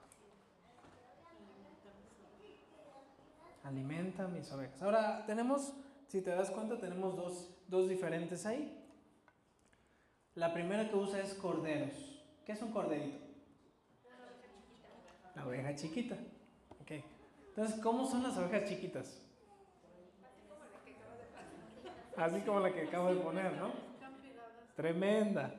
Alimenta 3.64 4.28
mis 4.28 4.52
ovejas. 4.52 4.82
Ahora 4.82 5.26
tenemos, 5.26 5.74
si 6.08 6.22
te 6.22 6.32
das 6.32 6.52
cuenta, 6.52 6.80
tenemos 6.80 7.16
dos, 7.16 7.50
dos 7.68 7.90
diferentes 7.90 8.46
ahí. 8.46 8.77
La 10.38 10.54
primera 10.54 10.88
que 10.88 10.96
usa 10.96 11.20
es 11.20 11.34
corderos. 11.34 11.94
¿Qué 12.46 12.52
es 12.52 12.62
un 12.62 12.72
corderito? 12.72 13.18
La 15.34 15.48
oveja 15.48 15.74
chiquita. 15.74 16.16
Okay. 16.84 17.04
Entonces, 17.50 17.80
¿cómo 17.82 18.06
son 18.06 18.22
las 18.22 18.38
ovejas 18.38 18.70
chiquitas? 18.70 19.20
Así 22.16 22.42
como 22.42 22.60
la 22.60 22.72
que 22.72 22.82
acabo 22.82 23.10
de 23.10 23.20
poner, 23.20 23.52
¿no? 23.54 23.72
Tremenda. 24.76 25.56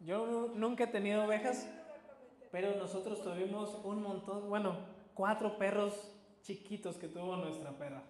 Yo 0.00 0.50
nunca 0.54 0.84
he 0.84 0.86
tenido 0.86 1.26
ovejas, 1.26 1.68
pero 2.50 2.76
nosotros 2.76 3.22
tuvimos 3.22 3.78
un 3.84 4.02
montón, 4.02 4.48
bueno, 4.48 4.78
cuatro 5.12 5.58
perros 5.58 6.10
chiquitos 6.40 6.96
que 6.96 7.08
tuvo 7.08 7.36
nuestra 7.36 7.72
perra. 7.72 8.02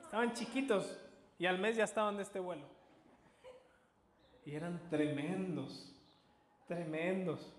Estaban 0.00 0.32
chiquitos 0.32 0.96
y 1.40 1.46
al 1.46 1.58
mes 1.58 1.76
ya 1.76 1.82
estaban 1.82 2.16
de 2.16 2.22
este 2.22 2.38
vuelo. 2.38 2.75
Y 4.46 4.54
eran 4.54 4.80
tremendos, 4.88 5.92
tremendos. 6.68 7.52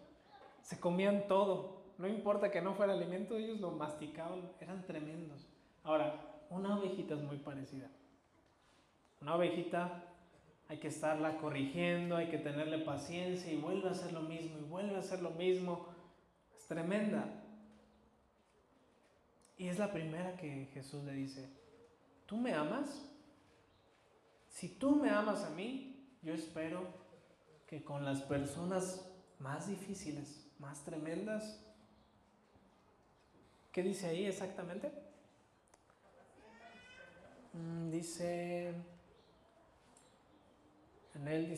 Se 0.62 0.80
comían 0.80 1.28
todo. 1.28 1.84
No 1.98 2.08
importa 2.08 2.50
que 2.50 2.62
no 2.62 2.76
fuera 2.76 2.94
alimento, 2.94 3.36
ellos 3.36 3.60
lo 3.60 3.72
masticaban. 3.72 4.50
Eran 4.62 4.86
tremendos. 4.86 5.46
Ahora, 5.84 6.16
una 6.50 6.78
ovejita 6.78 7.16
es 7.16 7.22
muy 7.22 7.38
parecida. 7.38 7.90
Una 9.22 9.36
ovejita 9.36 10.06
hay 10.70 10.78
que 10.78 10.88
estarla 10.88 11.38
corrigiendo, 11.38 12.16
hay 12.16 12.30
que 12.30 12.38
tenerle 12.38 12.80
paciencia 12.80 13.52
y 13.52 13.58
vuelve 13.58 13.90
a 13.90 13.92
hacer 13.92 14.14
lo 14.14 14.22
mismo 14.22 14.58
y 14.58 14.64
vuelve 14.64 14.96
a 14.96 15.00
hacer 15.00 15.22
lo 15.22 15.32
mismo. 15.32 15.88
Es 16.58 16.68
tremenda. 16.68 17.26
Y 19.58 19.68
es 19.68 19.78
la 19.78 19.92
primera 19.92 20.38
que 20.38 20.70
Jesús 20.74 21.04
le 21.04 21.14
dice, 21.14 21.50
¿tú 22.26 22.38
me 22.38 22.54
amas? 22.54 23.04
Si 24.50 24.70
tú 24.70 24.96
me 24.96 25.10
amas 25.10 25.44
a 25.44 25.50
mí, 25.50 25.97
yo 26.28 26.34
espero 26.34 26.86
que 27.67 27.86
con 27.86 28.03
las 28.03 28.21
personas 28.21 29.09
más 29.39 29.69
difíciles, 29.69 30.45
más 30.59 30.84
tremendas, 30.84 31.57
¿qué 33.71 33.82
dice 33.82 34.07
ahí 34.07 34.25
exactamente? 34.25 34.91
Mm, 37.53 37.91
dice 37.91 38.73
en 41.15 41.28
el, 41.30 41.57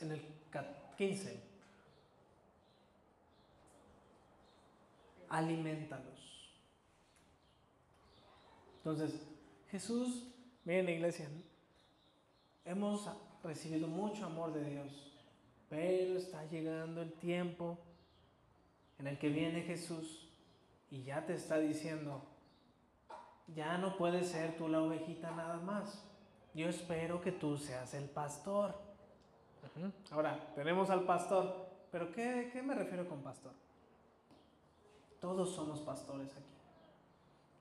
en 0.00 0.10
el 0.10 0.26
15, 0.98 1.40
alimentalos. 5.28 6.50
Entonces, 8.78 9.12
Jesús, 9.70 10.26
miren 10.64 10.88
iglesia, 10.88 11.28
hemos 12.64 13.06
recibido 13.42 13.88
mucho 13.88 14.26
amor 14.26 14.52
de 14.52 14.64
Dios, 14.64 15.12
pero 15.68 16.18
está 16.18 16.44
llegando 16.46 17.02
el 17.02 17.12
tiempo 17.14 17.78
en 18.98 19.06
el 19.06 19.18
que 19.18 19.28
viene 19.28 19.62
Jesús 19.62 20.28
y 20.90 21.02
ya 21.02 21.24
te 21.26 21.34
está 21.34 21.58
diciendo, 21.58 22.22
ya 23.54 23.78
no 23.78 23.96
puedes 23.96 24.28
ser 24.28 24.56
tú 24.56 24.68
la 24.68 24.82
ovejita 24.82 25.30
nada 25.30 25.56
más. 25.56 26.04
Yo 26.54 26.68
espero 26.68 27.20
que 27.20 27.32
tú 27.32 27.56
seas 27.56 27.94
el 27.94 28.08
pastor. 28.10 28.74
Ahora, 30.10 30.52
tenemos 30.54 30.90
al 30.90 31.04
pastor, 31.04 31.66
pero 31.90 32.12
¿qué, 32.12 32.50
¿qué 32.52 32.62
me 32.62 32.74
refiero 32.74 33.08
con 33.08 33.22
pastor? 33.22 33.52
Todos 35.18 35.54
somos 35.54 35.80
pastores 35.80 36.30
aquí. 36.32 36.52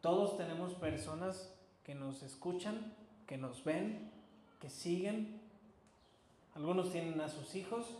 Todos 0.01 0.35
tenemos 0.35 0.73
personas 0.73 1.53
que 1.83 1.95
nos 1.95 2.23
escuchan, 2.23 2.93
que 3.27 3.37
nos 3.37 3.63
ven, 3.63 4.11
que 4.59 4.69
siguen. 4.69 5.41
Algunos 6.55 6.91
tienen 6.91 7.19
a 7.21 7.29
sus 7.29 7.55
hijos, 7.55 7.97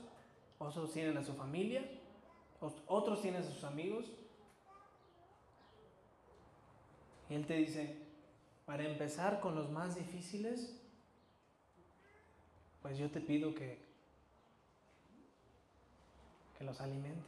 otros 0.60 0.92
tienen 0.92 1.18
a 1.18 1.24
su 1.24 1.34
familia, 1.34 1.84
otros 2.88 3.22
tienen 3.22 3.42
a 3.42 3.46
sus 3.46 3.64
amigos. 3.64 4.06
Y 7.30 7.36
Él 7.36 7.46
te 7.46 7.56
dice, 7.56 7.98
para 8.66 8.84
empezar 8.84 9.40
con 9.40 9.56
los 9.56 9.70
más 9.70 9.96
difíciles, 9.96 10.78
pues 12.82 12.98
yo 12.98 13.10
te 13.10 13.22
pido 13.22 13.56
que, 13.56 13.80
que 16.58 16.64
los 16.64 16.82
alimentes. 16.82 17.26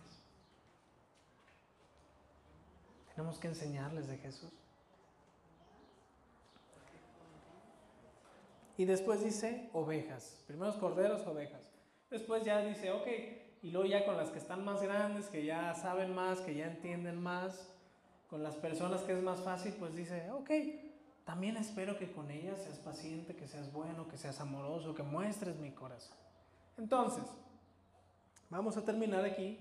Tenemos 3.15 3.37
que 3.37 3.47
enseñarles 3.47 4.07
de 4.07 4.17
Jesús. 4.17 4.62
Y 8.77 8.85
después 8.85 9.23
dice 9.23 9.69
ovejas. 9.73 10.43
Primeros 10.47 10.75
corderos, 10.75 11.25
ovejas. 11.27 11.69
Después 12.09 12.43
ya 12.43 12.63
dice, 12.63 12.91
ok, 12.91 13.07
y 13.61 13.71
luego 13.71 13.87
ya 13.87 14.05
con 14.05 14.17
las 14.17 14.29
que 14.29 14.39
están 14.39 14.65
más 14.65 14.81
grandes, 14.81 15.27
que 15.27 15.45
ya 15.45 15.73
saben 15.75 16.13
más, 16.13 16.41
que 16.41 16.55
ya 16.55 16.67
entienden 16.67 17.21
más, 17.21 17.69
con 18.29 18.43
las 18.43 18.55
personas 18.55 19.01
que 19.01 19.13
es 19.13 19.23
más 19.23 19.41
fácil, 19.41 19.73
pues 19.79 19.95
dice, 19.95 20.29
ok, 20.31 20.49
también 21.23 21.55
espero 21.55 21.97
que 21.97 22.11
con 22.11 22.29
ellas 22.29 22.59
seas 22.59 22.79
paciente, 22.79 23.35
que 23.35 23.47
seas 23.47 23.71
bueno, 23.71 24.07
que 24.07 24.17
seas 24.17 24.39
amoroso, 24.41 24.93
que 24.93 25.03
muestres 25.03 25.55
mi 25.57 25.71
corazón. 25.71 26.17
Entonces, 26.77 27.23
vamos 28.49 28.75
a 28.75 28.83
terminar 28.83 29.23
aquí, 29.23 29.59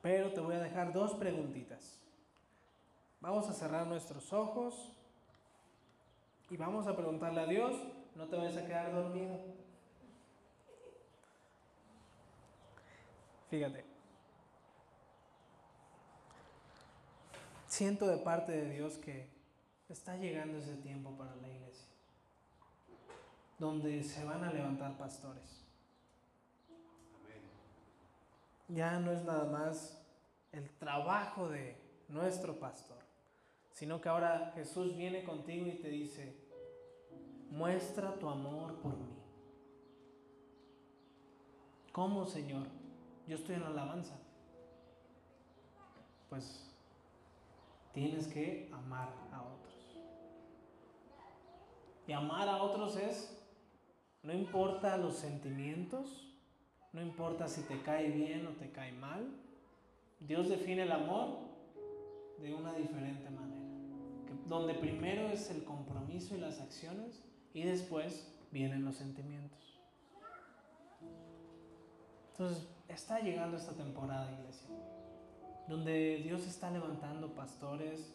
pero 0.00 0.32
te 0.32 0.40
voy 0.40 0.54
a 0.54 0.60
dejar 0.60 0.92
dos 0.92 1.14
preguntitas. 1.14 2.00
Vamos 3.20 3.48
a 3.48 3.52
cerrar 3.52 3.86
nuestros 3.86 4.32
ojos 4.32 4.92
y 6.52 6.56
vamos 6.58 6.86
a 6.86 6.94
preguntarle 6.94 7.40
a 7.40 7.46
Dios, 7.46 7.74
no 8.14 8.26
te 8.26 8.36
vayas 8.36 8.58
a 8.58 8.66
quedar 8.66 8.92
dormido. 8.92 9.40
Fíjate. 13.48 13.82
Siento 17.66 18.06
de 18.06 18.18
parte 18.18 18.52
de 18.52 18.68
Dios 18.68 18.98
que 18.98 19.30
está 19.88 20.18
llegando 20.18 20.58
ese 20.58 20.76
tiempo 20.76 21.16
para 21.16 21.34
la 21.36 21.48
iglesia, 21.48 21.88
donde 23.58 24.02
se 24.02 24.22
van 24.22 24.44
a 24.44 24.52
levantar 24.52 24.98
pastores. 24.98 25.64
Ya 28.68 29.00
no 29.00 29.10
es 29.10 29.24
nada 29.24 29.46
más 29.46 29.98
el 30.52 30.68
trabajo 30.72 31.48
de 31.48 31.78
nuestro 32.08 32.58
pastor, 32.58 32.98
sino 33.72 34.02
que 34.02 34.10
ahora 34.10 34.52
Jesús 34.54 34.94
viene 34.94 35.24
contigo 35.24 35.66
y 35.66 35.78
te 35.78 35.88
dice, 35.88 36.41
muestra 37.52 38.14
tu 38.18 38.28
amor 38.28 38.74
por 38.76 38.96
mí. 38.96 39.14
¿Cómo, 41.92 42.24
Señor? 42.24 42.66
Yo 43.28 43.36
estoy 43.36 43.56
en 43.56 43.62
la 43.62 43.68
alabanza. 43.68 44.18
Pues 46.30 46.74
tienes 47.92 48.26
que 48.26 48.70
amar 48.72 49.10
a 49.30 49.42
otros. 49.42 49.98
Y 52.06 52.12
amar 52.12 52.48
a 52.48 52.62
otros 52.62 52.96
es, 52.96 53.38
no 54.22 54.32
importa 54.32 54.96
los 54.96 55.16
sentimientos, 55.16 56.34
no 56.92 57.02
importa 57.02 57.48
si 57.48 57.62
te 57.62 57.82
cae 57.82 58.10
bien 58.10 58.46
o 58.46 58.50
te 58.52 58.70
cae 58.70 58.92
mal, 58.92 59.28
Dios 60.20 60.48
define 60.48 60.84
el 60.84 60.92
amor 60.92 61.38
de 62.38 62.54
una 62.54 62.72
diferente 62.74 63.28
manera. 63.30 63.52
donde 64.46 64.74
primero 64.74 65.28
es 65.28 65.50
el 65.50 65.64
compromiso 65.64 66.34
y 66.34 66.38
las 66.38 66.60
acciones 66.60 67.22
y 67.54 67.62
después 67.62 68.32
vienen 68.50 68.84
los 68.84 68.96
sentimientos. 68.96 69.80
Entonces, 72.32 72.66
está 72.88 73.20
llegando 73.20 73.56
esta 73.56 73.72
temporada, 73.72 74.32
iglesia 74.32 74.68
donde 75.68 76.18
Dios 76.18 76.46
está 76.46 76.70
levantando 76.70 77.34
pastores, 77.34 78.12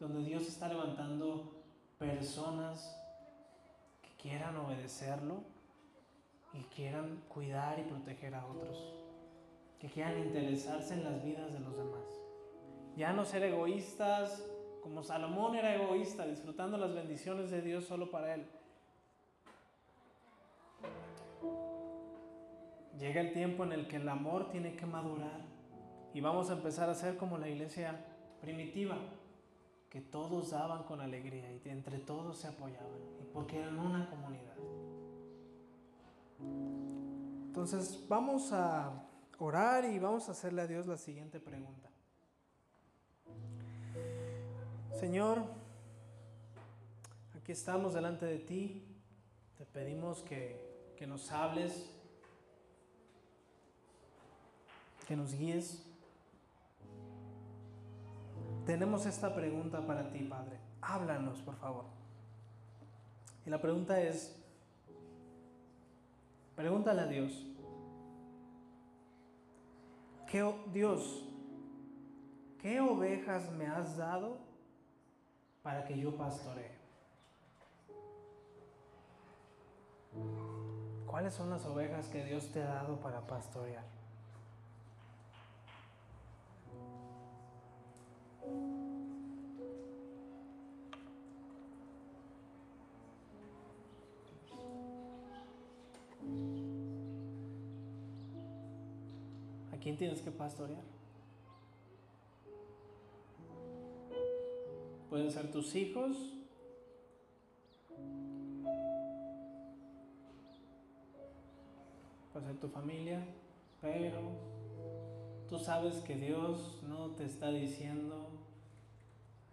donde 0.00 0.22
Dios 0.24 0.46
está 0.46 0.68
levantando 0.68 1.62
personas 1.98 2.96
que 4.02 4.22
quieran 4.22 4.56
obedecerlo 4.56 5.42
y 6.52 6.62
quieran 6.74 7.22
cuidar 7.28 7.78
y 7.78 7.82
proteger 7.82 8.34
a 8.34 8.46
otros. 8.46 8.94
que 9.78 9.86
quieran 9.86 10.18
interesarse 10.18 10.94
en 10.94 11.04
las 11.04 11.22
vidas 11.22 11.52
de 11.52 11.60
los 11.60 11.76
demás. 11.76 12.02
Ya 12.96 13.12
no 13.12 13.24
ser 13.24 13.44
egoístas, 13.44 14.44
como 14.82 15.04
Salomón 15.04 15.54
era 15.54 15.72
egoísta, 15.72 16.26
disfrutando 16.26 16.76
las 16.76 16.92
bendiciones 16.92 17.52
de 17.52 17.62
Dios 17.62 17.84
solo 17.84 18.10
para 18.10 18.34
él. 18.34 18.44
Llega 22.98 23.20
el 23.20 23.32
tiempo 23.32 23.64
en 23.64 23.72
el 23.72 23.86
que 23.86 23.96
el 23.96 24.08
amor 24.08 24.50
tiene 24.50 24.74
que 24.74 24.84
madurar 24.84 25.40
y 26.12 26.20
vamos 26.20 26.50
a 26.50 26.54
empezar 26.54 26.90
a 26.90 26.94
ser 26.94 27.16
como 27.16 27.38
la 27.38 27.48
iglesia 27.48 28.04
primitiva, 28.40 28.96
que 29.88 30.00
todos 30.00 30.50
daban 30.50 30.82
con 30.82 31.00
alegría 31.00 31.52
y 31.52 31.68
entre 31.68 31.98
todos 31.98 32.36
se 32.36 32.48
apoyaban, 32.48 32.98
y 33.20 33.24
porque 33.32 33.58
eran 33.58 33.78
una 33.78 34.08
comunidad. 34.10 34.56
Entonces 37.46 38.04
vamos 38.08 38.52
a 38.52 39.06
orar 39.38 39.84
y 39.84 39.98
vamos 39.98 40.28
a 40.28 40.32
hacerle 40.32 40.62
a 40.62 40.66
Dios 40.66 40.86
la 40.86 40.96
siguiente 40.96 41.38
pregunta. 41.38 41.88
Señor, 44.98 45.44
aquí 47.36 47.52
estamos 47.52 47.94
delante 47.94 48.26
de 48.26 48.38
ti, 48.38 48.84
te 49.56 49.64
pedimos 49.64 50.22
que, 50.22 50.94
que 50.96 51.06
nos 51.06 51.30
hables, 51.30 51.97
que 55.08 55.16
nos 55.16 55.34
guíes. 55.34 55.82
Tenemos 58.66 59.06
esta 59.06 59.34
pregunta 59.34 59.86
para 59.86 60.10
ti, 60.10 60.18
Padre. 60.24 60.58
Háblanos, 60.82 61.40
por 61.40 61.56
favor. 61.56 61.86
Y 63.46 63.48
la 63.48 63.58
pregunta 63.58 63.98
es, 64.02 64.38
pregúntale 66.54 67.00
a 67.00 67.06
Dios, 67.06 67.46
¿qué, 70.30 70.54
Dios, 70.74 71.24
¿qué 72.60 72.78
ovejas 72.78 73.50
me 73.52 73.66
has 73.66 73.96
dado 73.96 74.36
para 75.62 75.86
que 75.86 75.98
yo 75.98 76.14
pastoree? 76.18 76.76
¿Cuáles 81.06 81.32
son 81.32 81.48
las 81.48 81.64
ovejas 81.64 82.08
que 82.08 82.22
Dios 82.26 82.52
te 82.52 82.62
ha 82.62 82.66
dado 82.66 83.00
para 83.00 83.26
pastorear? 83.26 83.97
Quién 99.88 99.96
tienes 99.96 100.20
que 100.20 100.30
pastorear? 100.30 100.82
Pueden 105.08 105.32
ser 105.32 105.50
tus 105.50 105.74
hijos, 105.74 106.14
puede 112.34 112.46
ser 112.48 112.60
tu 112.60 112.68
familia, 112.68 113.24
pero 113.80 114.20
tú 115.48 115.58
sabes 115.58 116.02
que 116.02 116.16
Dios 116.16 116.82
no 116.86 117.12
te 117.12 117.24
está 117.24 117.50
diciendo 117.50 118.28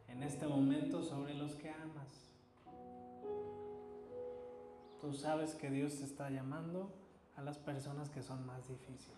en 0.10 0.22
este 0.22 0.48
momento 0.48 1.02
sobre 1.02 1.34
los 1.34 1.54
que 1.54 1.70
amas. 1.70 2.30
Tú 5.00 5.14
sabes 5.14 5.56
que 5.56 5.70
Dios 5.70 5.96
te 5.96 6.04
está 6.04 6.30
llamando 6.30 6.92
a 7.38 7.42
las 7.42 7.58
personas 7.58 8.10
que 8.10 8.22
son 8.22 8.46
más 8.46 8.68
difíciles. 8.68 9.16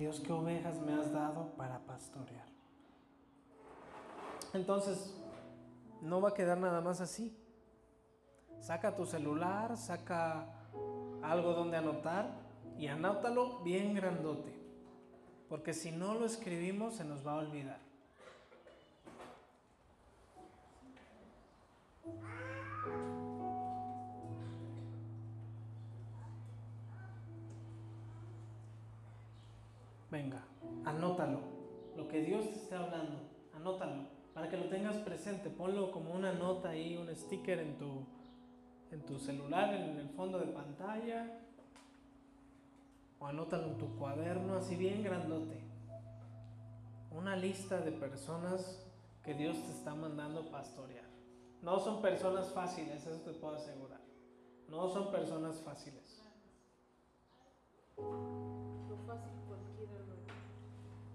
Dios, 0.00 0.18
¿qué 0.20 0.32
ovejas 0.32 0.80
me 0.80 0.94
has 0.94 1.12
dado 1.12 1.52
para 1.58 1.80
pastorear? 1.80 2.46
Entonces, 4.54 5.14
no 6.00 6.22
va 6.22 6.30
a 6.30 6.34
quedar 6.34 6.56
nada 6.56 6.80
más 6.80 7.02
así. 7.02 7.36
Saca 8.60 8.96
tu 8.96 9.04
celular, 9.04 9.76
saca 9.76 10.46
algo 11.22 11.52
donde 11.52 11.76
anotar 11.76 12.30
y 12.78 12.86
anótalo 12.86 13.58
bien 13.58 13.92
grandote, 13.94 14.58
porque 15.50 15.74
si 15.74 15.90
no 15.92 16.14
lo 16.14 16.24
escribimos 16.24 16.94
se 16.94 17.04
nos 17.04 17.26
va 17.26 17.32
a 17.32 17.36
olvidar. 17.36 17.89
Venga, 30.10 30.42
anótalo. 30.84 31.40
Lo 31.96 32.08
que 32.08 32.22
Dios 32.22 32.48
te 32.48 32.56
esté 32.56 32.74
hablando, 32.74 33.20
anótalo. 33.54 34.08
Para 34.34 34.48
que 34.48 34.56
lo 34.56 34.68
tengas 34.68 34.96
presente, 34.98 35.50
ponlo 35.50 35.92
como 35.92 36.12
una 36.12 36.32
nota 36.32 36.70
ahí, 36.70 36.96
un 36.96 37.14
sticker 37.14 37.60
en 37.60 37.78
tu, 37.78 38.06
en 38.90 39.04
tu 39.04 39.18
celular, 39.18 39.72
en 39.74 39.98
el 39.98 40.08
fondo 40.10 40.38
de 40.38 40.46
pantalla, 40.46 41.40
o 43.20 43.26
anótalo 43.26 43.68
en 43.68 43.78
tu 43.78 43.96
cuaderno 43.96 44.54
así 44.54 44.76
bien 44.76 45.04
grandote. 45.04 45.62
Una 47.10 47.36
lista 47.36 47.80
de 47.80 47.92
personas 47.92 48.84
que 49.22 49.34
Dios 49.34 49.56
te 49.62 49.72
está 49.72 49.94
mandando 49.94 50.50
pastorear. 50.50 51.08
No 51.62 51.78
son 51.78 52.00
personas 52.00 52.50
fáciles, 52.52 53.06
eso 53.06 53.20
te 53.20 53.32
puedo 53.32 53.56
asegurar. 53.56 54.00
No 54.68 54.88
son 54.88 55.12
personas 55.12 55.60
fáciles. 55.60 56.22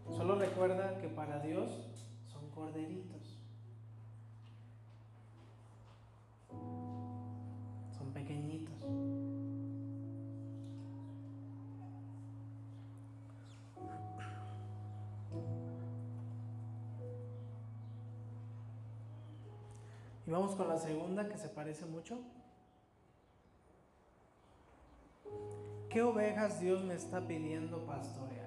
Solo 0.10 0.36
recuerda 0.36 0.98
que 1.00 1.08
para 1.08 1.40
Dios 1.40 1.70
son 2.32 2.50
corderitos. 2.52 3.40
Son 7.98 8.14
pequeñitos. 8.14 8.76
Y 20.28 20.32
vamos 20.32 20.56
con 20.56 20.68
la 20.68 20.78
segunda 20.78 21.28
que 21.30 21.38
se 21.38 21.50
parece 21.50 21.86
mucho. 21.86 22.20
¿Qué 25.90 26.02
ovejas 26.02 26.60
Dios 26.60 26.84
me 26.84 26.96
está 26.96 27.26
pidiendo 27.26 27.86
pastorear? 27.86 28.45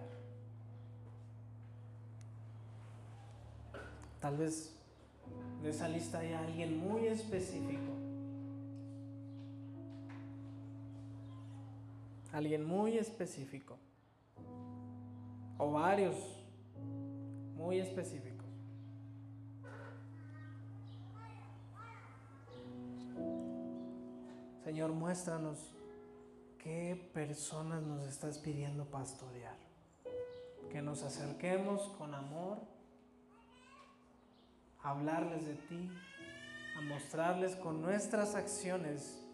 Tal 4.21 4.37
vez 4.37 4.75
de 5.62 5.71
esa 5.71 5.89
lista 5.89 6.19
hay 6.19 6.33
alguien 6.33 6.79
muy 6.79 7.07
específico. 7.07 7.93
Alguien 12.33 12.64
muy 12.64 12.99
específico. 12.99 13.77
O 15.57 15.73
varios 15.73 16.14
muy 17.57 17.79
específicos. 17.79 18.47
Señor, 24.64 24.93
muéstranos 24.93 25.75
qué 26.59 27.11
personas 27.14 27.83
nos 27.83 28.05
estás 28.05 28.39
pidiendo 28.39 28.85
pastorear. 28.85 29.57
Que 30.71 30.83
nos 30.83 31.03
acerquemos 31.03 31.89
con 31.97 32.14
amor 32.14 32.59
hablarles 34.83 35.47
de 35.47 35.55
ti, 35.55 35.91
a 36.76 36.81
mostrarles 36.83 37.57
con 37.57 37.83
nuestras 37.83 38.35
acciones 38.35 39.24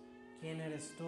quién 0.40 0.60
eres 0.60 0.94
tú. 0.96 1.06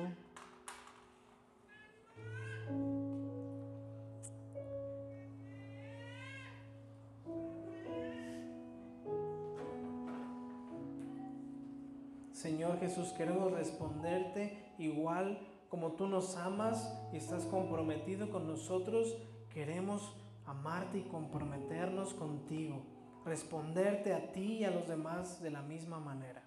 Señor 12.33 12.79
Jesús, 12.79 13.09
queremos 13.13 13.51
responderte 13.53 14.75
igual 14.79 15.41
como 15.69 15.93
tú 15.93 16.07
nos 16.07 16.37
amas 16.37 16.97
y 17.13 17.17
estás 17.17 17.45
comprometido 17.47 18.31
con 18.31 18.47
nosotros. 18.47 19.17
Queremos 19.53 20.15
amarte 20.45 20.99
y 20.99 21.03
comprometernos 21.03 22.15
contigo, 22.15 22.85
responderte 23.27 24.15
a 24.15 24.33
ti 24.33 24.59
y 24.59 24.65
a 24.65 24.71
los 24.71 24.89
demás 24.89 25.43
de 25.43 25.51
la 25.51 25.61
misma 25.61 25.99
manera. 26.01 26.43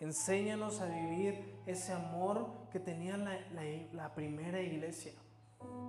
Enséñanos 0.00 0.80
a 0.80 0.86
vivir 0.86 1.60
ese 1.66 1.92
amor 1.92 2.48
que 2.72 2.80
tenía 2.80 3.16
la, 3.16 3.38
la 3.92 4.14
primera 4.14 4.60
iglesia, 4.60 5.12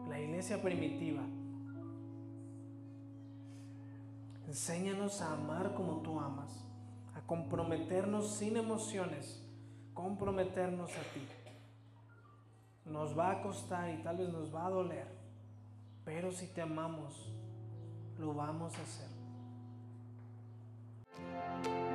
la 0.08 0.20
iglesia 0.20 0.62
primitiva. 0.62 1.24
Enséñanos 4.48 5.22
a 5.22 5.34
amar 5.34 5.74
como 5.74 6.02
tú 6.04 6.20
amas 6.20 6.68
comprometernos 7.28 8.38
sin 8.38 8.56
emociones, 8.56 9.44
comprometernos 9.94 10.90
a 10.92 11.02
ti. 11.14 11.28
nos 12.86 13.20
va 13.20 13.32
a 13.32 13.42
costar 13.42 13.94
y 13.94 14.02
tal 14.02 14.18
vez 14.18 14.30
nos 14.30 14.56
va 14.56 14.66
a 14.66 14.70
doler, 14.70 15.08
pero 16.06 16.32
si 16.32 16.48
te 16.48 16.62
amamos, 16.62 17.30
lo 18.18 18.34
vamos 18.34 18.74
a 18.80 18.82
hacer. 18.82 19.16
Thank 21.18 21.68
you. 21.68 21.87